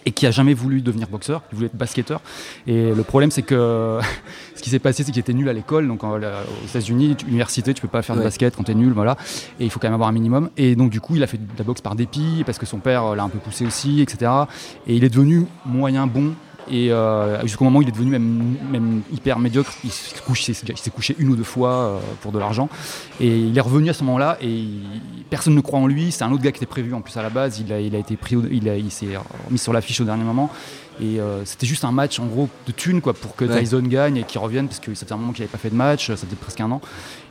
Et 0.06 0.12
qui 0.12 0.26
a 0.26 0.30
jamais 0.30 0.54
voulu 0.54 0.82
devenir 0.82 1.08
boxeur, 1.08 1.42
il 1.50 1.54
voulait 1.56 1.66
être 1.66 1.76
basketteur. 1.76 2.20
Et 2.66 2.92
le 2.92 3.02
problème, 3.02 3.30
c'est 3.30 3.42
que 3.42 3.98
ce 4.54 4.62
qui 4.62 4.70
s'est 4.70 4.78
passé, 4.78 5.02
c'est 5.04 5.12
qu'il 5.12 5.20
était 5.20 5.32
nul 5.32 5.48
à 5.48 5.52
l'école. 5.52 5.88
Donc 5.88 6.04
en- 6.04 6.16
aux 6.18 6.66
États-Unis, 6.68 7.16
tu- 7.16 7.26
université, 7.26 7.72
tu 7.74 7.80
peux 7.82 7.88
pas 7.88 8.02
faire 8.02 8.14
de 8.16 8.20
Ouais. 8.20 8.26
basket 8.26 8.54
quand 8.56 8.64
t'es 8.64 8.74
nul, 8.74 8.92
voilà. 8.92 9.16
Et 9.60 9.64
il 9.64 9.70
faut 9.70 9.78
quand 9.80 9.86
même 9.88 9.94
avoir 9.94 10.08
un 10.08 10.12
minimum. 10.12 10.50
Et 10.56 10.76
donc 10.76 10.90
du 10.90 11.00
coup, 11.00 11.16
il 11.16 11.22
a 11.22 11.26
fait 11.26 11.38
de 11.38 11.46
la 11.58 11.64
boxe 11.64 11.80
par 11.80 11.94
dépit 11.94 12.42
parce 12.44 12.58
que 12.58 12.66
son 12.66 12.78
père 12.78 13.14
l'a 13.14 13.22
un 13.22 13.28
peu 13.28 13.38
poussé 13.38 13.66
aussi, 13.66 14.00
etc. 14.02 14.30
Et 14.86 14.94
il 14.96 15.04
est 15.04 15.08
devenu 15.08 15.46
moyen 15.66 16.06
bon. 16.06 16.32
Et 16.70 16.92
euh, 16.92 17.42
jusqu'au 17.42 17.64
moment 17.64 17.78
où 17.78 17.82
il 17.82 17.88
est 17.88 17.92
devenu 17.92 18.10
même, 18.10 18.56
même 18.70 19.02
hyper 19.12 19.38
médiocre, 19.38 19.72
il 19.84 19.90
s'est 19.90 20.16
couché, 20.24 20.52
couché 20.94 21.14
une 21.18 21.28
ou 21.28 21.36
deux 21.36 21.44
fois 21.44 21.70
euh, 21.70 21.98
pour 22.20 22.32
de 22.32 22.38
l'argent. 22.38 22.68
Et 23.20 23.38
il 23.38 23.56
est 23.56 23.60
revenu 23.60 23.90
à 23.90 23.92
ce 23.92 24.04
moment-là 24.04 24.38
et 24.40 24.64
personne 25.30 25.54
ne 25.54 25.60
croit 25.60 25.78
en 25.78 25.86
lui. 25.86 26.12
C'est 26.12 26.24
un 26.24 26.32
autre 26.32 26.42
gars 26.42 26.52
qui 26.52 26.58
était 26.58 26.66
prévu 26.66 26.94
en 26.94 27.00
plus 27.00 27.16
à 27.16 27.22
la 27.22 27.30
base. 27.30 27.60
Il 27.60 27.72
a, 27.72 27.80
il 27.80 27.94
a 27.94 27.98
été 27.98 28.16
pris, 28.16 28.36
il, 28.50 28.66
il 28.66 28.90
s'est 28.90 29.16
remis 29.46 29.58
sur 29.58 29.72
l'affiche 29.72 30.00
au 30.00 30.04
dernier 30.04 30.24
moment. 30.24 30.50
Et 31.00 31.20
euh, 31.20 31.44
c'était 31.44 31.66
juste 31.66 31.84
un 31.84 31.92
match 31.92 32.20
en 32.20 32.26
gros 32.26 32.48
de 32.66 32.72
thunes 32.72 33.00
quoi 33.00 33.14
pour 33.14 33.34
que 33.36 33.44
Ouais. 33.44 33.60
Tyson 33.60 33.82
gagne 33.82 34.16
et 34.18 34.22
qu'il 34.22 34.40
revienne 34.40 34.68
parce 34.68 34.80
que 34.80 34.94
ça 34.94 35.04
faisait 35.04 35.14
un 35.14 35.18
moment 35.18 35.32
qu'il 35.32 35.42
n'avait 35.42 35.50
pas 35.52 35.58
fait 35.58 35.70
de 35.70 35.74
match, 35.74 36.06
ça 36.06 36.16
faisait 36.16 36.36
presque 36.36 36.60
un 36.60 36.70
an. 36.70 36.80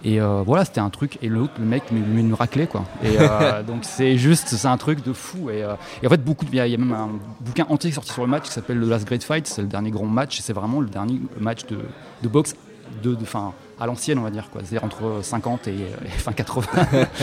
Et 0.04 0.20
euh, 0.20 0.44
voilà, 0.46 0.66
c'était 0.66 0.82
un 0.82 0.90
truc. 0.90 1.18
Et 1.22 1.30
l'autre, 1.30 1.54
le 1.60 1.66
mec, 1.66 1.84
lui 1.92 2.02
met 2.02 2.22
une 2.22 2.34
raclée 2.34 2.68
quoi. 2.68 2.84
Et 3.04 3.18
euh, 3.20 3.64
donc 3.68 3.84
c'est 3.84 4.18
juste, 4.18 4.50
c'est 4.50 4.68
un 4.68 4.78
truc 4.78 5.04
de 5.04 5.14
fou. 5.14 5.50
Et, 5.50 5.60
et 6.02 6.08
en 6.08 6.10
fait, 6.10 6.24
beaucoup, 6.24 6.46
il 6.52 6.56
y, 6.56 6.60
a 6.60 6.68
il 6.68 6.72
y 6.72 6.76
a 6.76 6.78
même 6.78 6.92
un 6.94 7.10
bouquin 7.40 7.66
entier 7.70 7.92
sorti 7.92 8.12
sur 8.12 8.24
le 8.24 8.30
match 8.30 8.44
qui 8.44 8.52
s'appelle 8.52 8.80
The 8.80 8.86
Last 8.86 9.06
Great 9.06 9.24
Fight. 9.24 9.48
C'est 9.48 9.62
le 9.62 9.68
dernier 9.68 9.92
grand 9.92 10.06
match. 10.06 10.40
et 10.40 10.42
C'est 10.42 10.54
vraiment 10.54 10.82
le 10.82 10.88
dernier 10.88 11.22
match 11.40 11.66
de, 11.66 11.78
de 12.22 12.28
boxe 12.28 12.56
de, 13.02 13.16
de, 13.16 13.26
fin, 13.26 13.54
à 13.80 13.86
l'ancienne, 13.86 14.20
on 14.20 14.24
va 14.24 14.32
dire 14.32 14.50
quoi. 14.52 14.62
C'est-à-dire 14.64 14.84
entre 14.84 15.20
50 15.22 15.68
et, 15.68 15.74
et 16.06 16.10
fin 16.10 16.32
80. 16.32 16.68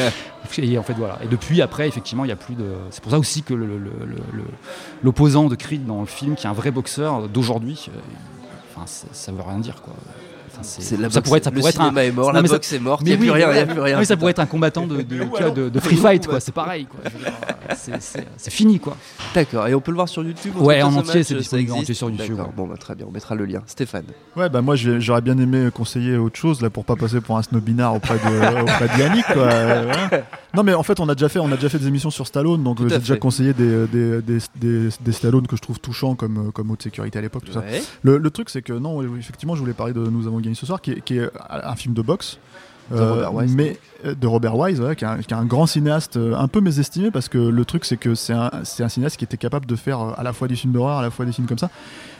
et 0.58 0.78
en 0.78 0.82
fait 0.82 0.94
voilà. 0.94 1.18
Et 1.22 1.26
depuis 1.26 1.62
après, 1.62 1.88
effectivement, 1.88 2.24
il 2.24 2.28
y 2.28 2.32
a 2.32 2.36
plus 2.36 2.54
de. 2.54 2.66
C'est 2.90 3.02
pour 3.02 3.12
ça 3.12 3.18
aussi 3.18 3.42
que 3.42 3.54
l'opposant 5.02 5.48
de 5.48 5.54
Creed 5.54 5.86
dans 5.86 6.00
le 6.00 6.06
film, 6.06 6.34
qui 6.34 6.46
est 6.46 6.50
un 6.50 6.54
vrai 6.54 6.70
boxeur 6.70 7.28
d'aujourd'hui, 7.28 7.88
euh, 7.88 7.98
enfin 8.74 8.86
ça, 8.86 9.06
ça 9.12 9.32
veut 9.32 9.42
rien 9.42 9.58
dire 9.58 9.82
quoi. 9.82 9.94
Enfin, 10.60 10.68
c'est- 10.68 10.82
C'est 10.82 10.96
la 10.96 11.10
ça 11.10 11.20
boxe- 11.20 11.24
pourrait 11.28 11.38
être, 11.38 11.44
ça 11.44 11.50
le 11.50 11.56
pourrait 11.58 11.70
être 11.70 11.80
un, 11.80 11.96
est 11.96 12.12
mort, 12.12 12.26
Non, 12.28 12.32
la 12.32 12.42
mais 12.42 12.48
ça- 12.48 12.54
boxe 12.54 12.72
est 12.72 12.78
morte, 12.78 13.02
il 13.02 13.04
mais 13.04 13.10
n'y 13.10 13.14
a 13.14 13.18
plus 13.18 13.26
oui, 13.30 13.34
rien, 13.44 13.50
il 13.50 13.54
n'y 13.54 13.58
a 13.60 13.66
plus 13.66 13.80
rien. 13.80 13.98
Oui, 13.98 14.04
ça 14.06 14.14
putain. 14.14 14.18
pourrait 14.20 14.30
être 14.30 14.38
un 14.40 14.46
combattant 14.46 14.86
de, 14.86 15.02
de, 15.02 15.02
de- 15.54 15.68
de 15.68 15.80
free 15.80 15.96
fight, 15.96 16.26
quoi. 16.26 16.40
C'est 16.40 16.52
pareil, 16.52 16.86
quoi. 16.86 17.00
C'est- 17.76 18.00
C'est 18.00 18.26
c'est 18.36 18.50
fini, 18.50 18.78
quoi. 18.80 18.96
D'accord, 19.34 19.66
et 19.68 19.74
on 19.74 19.80
peut 19.80 19.90
le 19.90 19.96
voir 19.96 20.08
sur 20.08 20.22
YouTube 20.22 20.52
Ouais, 20.58 20.82
en 20.82 20.88
entier, 20.94 21.14
match, 21.20 21.26
c'est 21.26 21.34
disponible 21.36 21.72
en 21.72 21.74
existe 21.76 21.82
entier 21.84 21.94
sur 21.94 22.10
YouTube, 22.10 22.38
ouais. 22.38 22.52
bon 22.56 22.66
bah 22.66 22.76
très 22.78 22.94
bien, 22.94 23.06
on 23.08 23.12
mettra 23.12 23.34
le 23.34 23.44
lien. 23.44 23.62
Stéphane. 23.66 24.04
Ouais, 24.36 24.48
bah 24.48 24.60
moi 24.60 24.74
j'aurais 24.76 25.20
bien 25.20 25.38
aimé 25.38 25.68
conseiller 25.72 26.16
autre 26.16 26.38
chose 26.38 26.60
là 26.62 26.70
pour 26.70 26.84
pas 26.84 26.96
passer 26.96 27.20
pour 27.20 27.36
un 27.38 27.42
snobinard 27.42 27.94
auprès 27.94 28.14
de, 28.14 28.60
auprès 28.62 28.88
de 28.88 28.98
Yannick. 29.00 29.24
Quoi. 29.26 29.34
Voilà. 29.44 30.22
Non, 30.54 30.64
mais 30.64 30.74
en 30.74 30.82
fait, 30.82 30.98
on 30.98 31.08
a 31.08 31.14
déjà 31.14 31.28
fait, 31.28 31.38
on 31.38 31.50
a 31.52 31.54
déjà 31.54 31.68
fait 31.68 31.78
des 31.78 31.86
émissions 31.86 32.10
sur 32.10 32.26
Stallone, 32.26 32.62
donc 32.64 32.80
euh, 32.80 32.88
j'ai 32.88 32.98
déjà 32.98 33.16
conseillé 33.16 33.52
des, 33.52 33.86
des, 33.86 34.20
des, 34.22 34.38
des, 34.56 34.88
des 35.00 35.12
Stallone 35.12 35.46
que 35.46 35.54
je 35.56 35.62
trouve 35.62 35.78
touchants 35.78 36.16
comme, 36.16 36.48
euh, 36.48 36.50
comme 36.50 36.70
haute 36.72 36.82
sécurité 36.82 37.18
à 37.18 37.22
l'époque, 37.22 37.44
tout 37.44 37.52
ça. 37.52 37.62
Le, 38.02 38.18
le 38.18 38.30
truc, 38.30 38.50
c'est 38.50 38.62
que 38.62 38.72
non, 38.72 39.00
effectivement, 39.16 39.54
je 39.54 39.60
voulais 39.60 39.72
parler 39.74 39.92
de 39.92 40.00
Nous 40.00 40.26
avons 40.26 40.40
gagné 40.40 40.49
ce 40.54 40.66
soir, 40.66 40.80
qui 40.80 40.92
est, 40.92 41.00
qui 41.02 41.18
est 41.18 41.30
un 41.50 41.76
film 41.76 41.94
de 41.94 42.02
boxe. 42.02 42.38
De 42.92 42.96
Robert 43.00 43.34
Wise. 43.34 43.54
mais 43.54 43.78
euh, 44.04 44.16
de 44.16 44.26
Robert 44.26 44.56
Wise, 44.56 44.80
ouais, 44.80 44.96
qui, 44.96 45.04
est 45.04 45.06
un, 45.06 45.18
qui 45.18 45.32
est 45.32 45.36
un 45.36 45.44
grand 45.44 45.66
cinéaste, 45.68 46.16
euh, 46.16 46.34
un 46.34 46.48
peu 46.48 46.60
mésestimé 46.60 47.12
parce 47.12 47.28
que 47.28 47.38
le 47.38 47.64
truc 47.64 47.84
c'est 47.84 47.96
que 47.96 48.16
c'est 48.16 48.32
un, 48.32 48.50
c'est 48.64 48.82
un 48.82 48.88
cinéaste 48.88 49.16
qui 49.16 49.22
était 49.24 49.36
capable 49.36 49.64
de 49.66 49.76
faire 49.76 50.00
euh, 50.00 50.12
à 50.16 50.24
la 50.24 50.32
fois 50.32 50.48
des 50.48 50.56
films 50.56 50.72
d'horreur, 50.72 50.98
à 50.98 51.02
la 51.02 51.10
fois 51.12 51.24
des 51.24 51.30
films 51.30 51.46
comme 51.46 51.56
ça, 51.58 51.70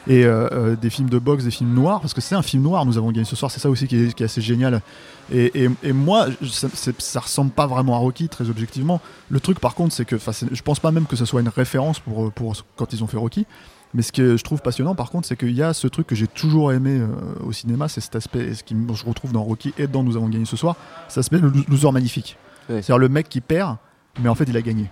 et 0.07 0.23
euh, 0.23 0.47
euh, 0.53 0.75
des 0.77 0.89
films 0.89 1.09
de 1.09 1.19
boxe, 1.19 1.43
des 1.43 1.51
films 1.51 1.73
noirs, 1.73 1.99
parce 1.99 2.13
que 2.13 2.21
c'est 2.21 2.35
un 2.35 2.41
film 2.41 2.63
noir. 2.63 2.85
Nous 2.85 2.97
avons 2.97 3.11
gagné 3.11 3.25
ce 3.25 3.35
soir, 3.35 3.51
c'est 3.51 3.59
ça 3.59 3.69
aussi 3.69 3.85
qui 3.85 3.97
est, 4.01 4.13
qui 4.13 4.23
est 4.23 4.27
assez 4.27 4.39
génial. 4.39 4.81
Et, 5.29 5.65
et- 5.65 5.69
et 5.83 5.91
moi, 5.91 6.27
ça, 6.47 7.19
ressemble 7.19 7.51
pas 7.51 7.67
vraiment 7.67 7.95
à 7.95 7.97
Rocky, 7.97 8.29
très 8.29 8.49
objectivement. 8.49 9.01
Le 9.29 9.41
truc 9.41 9.59
par 9.59 9.75
contre, 9.75 9.93
c'est 9.93 10.05
que, 10.05 10.15
je 10.17 10.61
pense 10.61 10.79
pas 10.79 10.91
même 10.91 11.05
que 11.05 11.17
ce 11.17 11.25
soit 11.25 11.41
une 11.41 11.49
référence 11.49 11.99
pour, 11.99 12.31
pour 12.31 12.55
quand 12.77 12.93
ils 12.93 13.03
ont 13.03 13.07
fait 13.07 13.17
Rocky. 13.17 13.45
Mais 13.93 14.01
ce 14.01 14.11
que 14.11 14.37
je 14.37 14.43
trouve 14.43 14.61
passionnant, 14.61 14.95
par 14.95 15.09
contre, 15.11 15.27
c'est 15.27 15.35
qu'il 15.35 15.51
y 15.51 15.61
a 15.61 15.73
ce 15.73 15.87
truc 15.87 16.07
que 16.07 16.15
j'ai 16.15 16.27
toujours 16.27 16.71
aimé 16.71 16.99
euh, 16.99 17.07
au 17.45 17.51
cinéma, 17.51 17.89
c'est 17.89 17.99
cet 17.99 18.15
aspect, 18.15 18.53
ce 18.53 18.63
que 18.63 18.73
je 18.93 19.05
retrouve 19.05 19.33
dans 19.33 19.43
Rocky 19.43 19.73
et 19.77 19.87
dans 19.87 20.01
Nous 20.03 20.15
avons 20.15 20.29
gagné 20.29 20.45
ce 20.45 20.55
soir, 20.55 20.75
cet 21.09 21.17
aspect 21.19 21.39
le 21.39 21.49
lo- 21.49 21.63
loser 21.67 21.91
magnifique. 21.91 22.37
C'est-à-dire 22.67 22.99
le 22.99 23.09
mec 23.09 23.27
qui 23.27 23.41
perd, 23.41 23.75
mais 24.21 24.29
en 24.29 24.35
fait 24.35 24.45
il 24.47 24.55
a 24.55 24.61
gagné. 24.61 24.89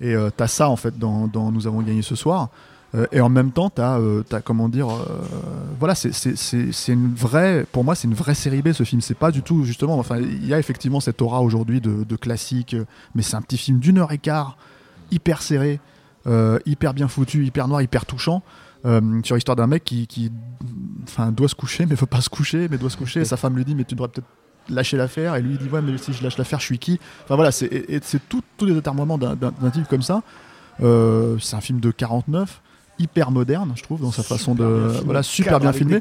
Et 0.00 0.14
euh, 0.14 0.28
t'as 0.36 0.48
ça 0.48 0.68
en 0.68 0.76
fait 0.76 0.98
dans, 0.98 1.26
dans 1.26 1.50
Nous 1.50 1.66
avons 1.66 1.80
gagné 1.80 2.02
ce 2.02 2.16
soir. 2.16 2.50
Euh, 2.94 3.06
et 3.12 3.20
en 3.20 3.28
même 3.30 3.50
temps, 3.50 3.70
t'as, 3.70 3.98
comment 4.44 4.68
dire, 4.68 4.88
voilà, 5.80 5.94
c'est, 5.94 6.12
une 6.88 7.14
vraie, 7.14 7.66
pour 7.72 7.82
moi, 7.82 7.94
c'est 7.94 8.06
une 8.06 8.14
vraie 8.14 8.34
série 8.34 8.62
B 8.62 8.72
ce 8.72 8.84
film. 8.84 9.00
C'est 9.00 9.18
pas 9.18 9.30
du 9.30 9.42
tout 9.42 9.64
justement, 9.64 9.98
enfin, 9.98 10.18
il 10.18 10.46
y 10.46 10.52
a 10.52 10.58
effectivement 10.58 11.00
cette 11.00 11.22
aura 11.22 11.40
aujourd'hui 11.40 11.80
de, 11.80 12.04
de 12.04 12.16
classique, 12.16 12.76
mais 13.14 13.22
c'est 13.22 13.36
un 13.36 13.42
petit 13.42 13.58
film 13.58 13.78
d'une 13.78 13.98
heure 13.98 14.12
et 14.12 14.18
quart, 14.18 14.56
hyper 15.10 15.40
serré, 15.42 15.80
euh, 16.26 16.58
hyper 16.66 16.94
bien 16.94 17.08
foutu, 17.08 17.44
hyper 17.44 17.68
noir, 17.68 17.82
hyper 17.82 18.06
touchant. 18.06 18.42
euh, 18.86 19.00
sur 19.24 19.34
l'histoire 19.34 19.56
d'un 19.56 19.66
mec 19.66 19.82
qui, 19.84 20.30
doit 21.32 21.48
se 21.48 21.54
coucher, 21.54 21.86
mais 21.88 21.94
veut 21.94 22.06
pas 22.06 22.20
se 22.20 22.28
coucher, 22.28 22.68
mais 22.70 22.78
doit 22.78 22.90
se 22.90 22.96
coucher. 22.96 23.20
Et 23.20 23.24
sa 23.24 23.36
femme 23.36 23.56
lui 23.56 23.64
dit, 23.64 23.74
mais 23.74 23.84
tu 23.84 23.94
devrais 23.94 24.08
peut-être 24.08 24.26
lâcher 24.68 24.96
l'affaire. 24.96 25.34
Et 25.36 25.42
lui, 25.42 25.52
il 25.54 25.58
dit, 25.58 25.68
ouais, 25.68 25.82
mais 25.82 25.96
si 25.98 26.12
je 26.12 26.22
lâche 26.22 26.36
l'affaire, 26.38 26.60
je 26.60 26.64
suis 26.66 26.78
qui? 26.78 26.98
Enfin 27.24 27.34
voilà, 27.36 27.50
c'est, 27.52 27.68
tout- 28.28 28.42
tous 28.56 28.66
les 28.66 28.74
déterminements 28.74 29.18
d'un, 29.18 29.36
type 29.72 29.88
comme 29.88 30.02
ça. 30.02 30.22
Euh, 30.82 31.38
c'est 31.40 31.54
un 31.56 31.60
film 31.60 31.80
de 31.80 31.90
49, 31.90 32.60
hyper 32.98 33.30
moderne, 33.30 33.72
je 33.76 33.82
trouve, 33.82 34.00
dans 34.00 34.10
sa 34.10 34.22
façon 34.22 34.54
de. 34.54 34.64
filmé, 34.88 35.04
Voilà, 35.04 35.22
super 35.22 35.60
bien 35.60 35.72
filmé. 35.78 35.92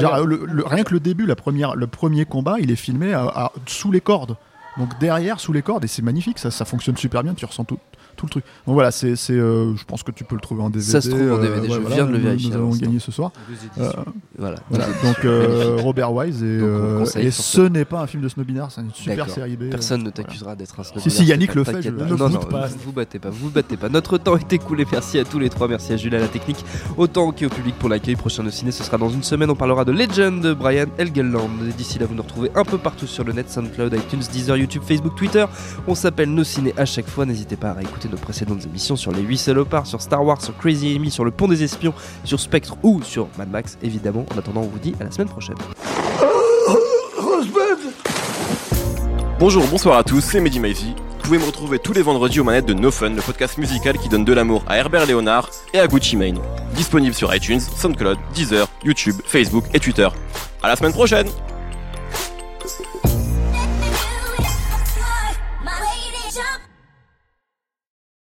Genre, 0.00 0.26
le- 0.26 0.44
le- 0.46 0.64
rien 0.66 0.82
que 0.84 0.92
le 0.94 1.00
début, 1.00 1.26
la 1.26 1.36
première, 1.36 1.76
le 1.76 1.86
premier 1.86 2.24
combat, 2.24 2.56
il 2.58 2.70
est 2.70 2.76
filmé 2.76 3.12
à- 3.14 3.24
à- 3.26 3.52
sous 3.66 3.92
les 3.92 4.00
cordes. 4.00 4.36
Donc 4.78 4.98
derrière, 4.98 5.40
sous 5.40 5.52
les 5.54 5.62
cordes, 5.62 5.84
et 5.84 5.88
c'est 5.88 6.02
magnifique, 6.02 6.38
ça, 6.38 6.50
ça 6.50 6.64
fonctionne 6.64 6.96
super 6.96 7.22
bien. 7.22 7.34
Tu 7.34 7.44
ressens 7.46 7.64
tout, 7.64 7.78
tout 8.16 8.26
le 8.26 8.30
truc. 8.30 8.44
Donc 8.66 8.74
voilà, 8.74 8.90
c'est, 8.90 9.14
c'est, 9.16 9.34
euh, 9.34 9.74
je 9.76 9.84
pense 9.84 10.02
que 10.02 10.10
tu 10.10 10.24
peux 10.24 10.34
le 10.34 10.40
trouver 10.40 10.62
en 10.62 10.70
DVD. 10.70 10.90
Ça 10.90 11.00
se 11.00 11.08
trouve 11.10 11.20
en 11.20 11.36
euh, 11.36 11.42
DVD, 11.42 11.66
je 11.68 11.72
ouais, 11.72 11.78
voilà, 11.80 11.94
viens 11.96 12.06
de 12.06 12.12
le 12.12 12.18
vérifier 12.18 12.50
Nous 12.50 12.56
avons 12.56 12.70
gagné 12.70 12.98
ce 12.98 13.12
soir. 13.12 13.30
Euh, 13.78 13.90
Voilà. 14.38 14.58
voilà, 14.70 14.86
donc 15.04 15.24
euh, 15.24 15.76
Robert 15.82 16.12
Wise 16.12 16.42
et, 16.42 16.58
Donc, 16.58 16.68
euh, 16.68 17.04
et 17.16 17.30
ce 17.30 17.60
n'est 17.60 17.84
pas 17.84 18.00
un 18.00 18.06
film 18.06 18.22
de 18.22 18.28
snobinard, 18.28 18.70
c'est 18.70 18.80
une 18.80 18.92
super 18.92 19.16
D'accord. 19.16 19.34
série 19.34 19.56
B. 19.56 19.70
Personne 19.70 20.02
ne 20.02 20.08
euh, 20.08 20.12
voilà. 20.14 20.28
t'accusera 20.28 20.56
d'être 20.56 20.80
un 20.80 20.82
snob. 20.84 21.02
Si, 21.02 21.10
si, 21.10 21.24
Yannick 21.24 21.54
le 21.54 21.64
fait, 21.64 21.82
je- 21.82 21.90
ne 21.90 22.04
Non, 22.16 22.28
non, 22.28 22.38
pas. 22.40 22.66
vous 22.66 22.76
vous 22.86 22.92
battez 22.92 23.18
pas, 23.18 23.30
vous 23.30 23.46
vous 23.46 23.50
battez 23.50 23.76
pas. 23.76 23.88
Notre 23.88 24.18
temps 24.18 24.36
est 24.36 24.52
écoulé. 24.52 24.84
Merci 24.90 25.18
à 25.18 25.24
tous 25.24 25.38
les 25.38 25.48
trois. 25.50 25.68
Merci 25.68 25.92
à 25.92 25.96
Jules 25.96 26.14
à 26.14 26.18
la 26.20 26.28
technique. 26.28 26.64
Autant 26.96 27.30
qu'au 27.32 27.48
public 27.48 27.74
pour 27.78 27.88
l'accueil. 27.88 28.16
Prochain 28.16 28.42
de 28.44 28.50
ciné, 28.50 28.70
ce 28.72 28.82
sera 28.82 28.96
dans 28.98 29.10
une 29.10 29.22
semaine. 29.22 29.50
On 29.50 29.54
parlera 29.54 29.84
de 29.84 29.92
Legend 29.92 30.40
de 30.40 30.54
Brian 30.54 30.86
Helgeland. 30.98 31.50
Et 31.68 31.72
D'ici 31.72 31.98
là, 31.98 32.06
vous 32.06 32.14
nous 32.14 32.22
retrouvez 32.22 32.50
un 32.54 32.64
peu 32.64 32.78
partout 32.78 33.06
sur 33.06 33.24
le 33.24 33.32
net 33.32 33.50
SoundCloud, 33.50 33.92
iTunes, 33.94 34.22
Deezer, 34.32 34.56
YouTube, 34.56 34.82
Facebook, 34.86 35.14
Twitter. 35.16 35.44
On 35.86 35.94
s'appelle 35.94 36.30
Nos 36.32 36.44
Ciné 36.44 36.72
à 36.76 36.84
chaque 36.86 37.08
fois. 37.08 37.26
N'hésitez 37.26 37.56
pas 37.56 37.70
à 37.70 37.72
réécouter 37.74 38.05
nos 38.08 38.16
précédentes 38.16 38.64
émissions 38.64 38.96
sur 38.96 39.12
les 39.12 39.22
8 39.22 39.38
salopards, 39.38 39.86
sur 39.86 40.00
Star 40.00 40.24
Wars, 40.24 40.40
sur 40.40 40.56
Crazy 40.56 40.94
Amy, 40.94 41.10
sur 41.10 41.24
le 41.24 41.30
Pont 41.30 41.48
des 41.48 41.62
Espions, 41.62 41.94
sur 42.24 42.40
Spectre 42.40 42.76
ou 42.82 43.02
sur 43.02 43.28
Mad 43.38 43.50
Max, 43.50 43.78
évidemment. 43.82 44.26
En 44.34 44.38
attendant, 44.38 44.62
on 44.62 44.68
vous 44.68 44.78
dit 44.78 44.94
à 45.00 45.04
la 45.04 45.10
semaine 45.10 45.28
prochaine. 45.28 45.56
Bonjour, 49.38 49.66
bonsoir 49.66 49.98
à 49.98 50.02
tous, 50.02 50.22
c'est 50.22 50.40
Mehdi 50.40 50.60
Maizy. 50.60 50.94
Vous 50.96 51.22
pouvez 51.22 51.38
me 51.38 51.44
retrouver 51.44 51.78
tous 51.78 51.92
les 51.92 52.02
vendredis 52.02 52.40
aux 52.40 52.44
manettes 52.44 52.66
de 52.66 52.72
No 52.72 52.90
Fun, 52.90 53.10
le 53.10 53.20
podcast 53.20 53.58
musical 53.58 53.98
qui 53.98 54.08
donne 54.08 54.24
de 54.24 54.32
l'amour 54.32 54.64
à 54.66 54.78
Herbert 54.78 55.06
Léonard 55.06 55.50
et 55.74 55.80
à 55.80 55.86
Gucci 55.86 56.16
Mane. 56.16 56.38
Disponible 56.74 57.14
sur 57.14 57.34
iTunes, 57.34 57.60
SoundCloud, 57.60 58.16
Deezer, 58.32 58.66
YouTube, 58.84 59.16
Facebook 59.26 59.64
et 59.74 59.80
Twitter. 59.80 60.08
À 60.62 60.68
la 60.68 60.76
semaine 60.76 60.92
prochaine 60.92 61.26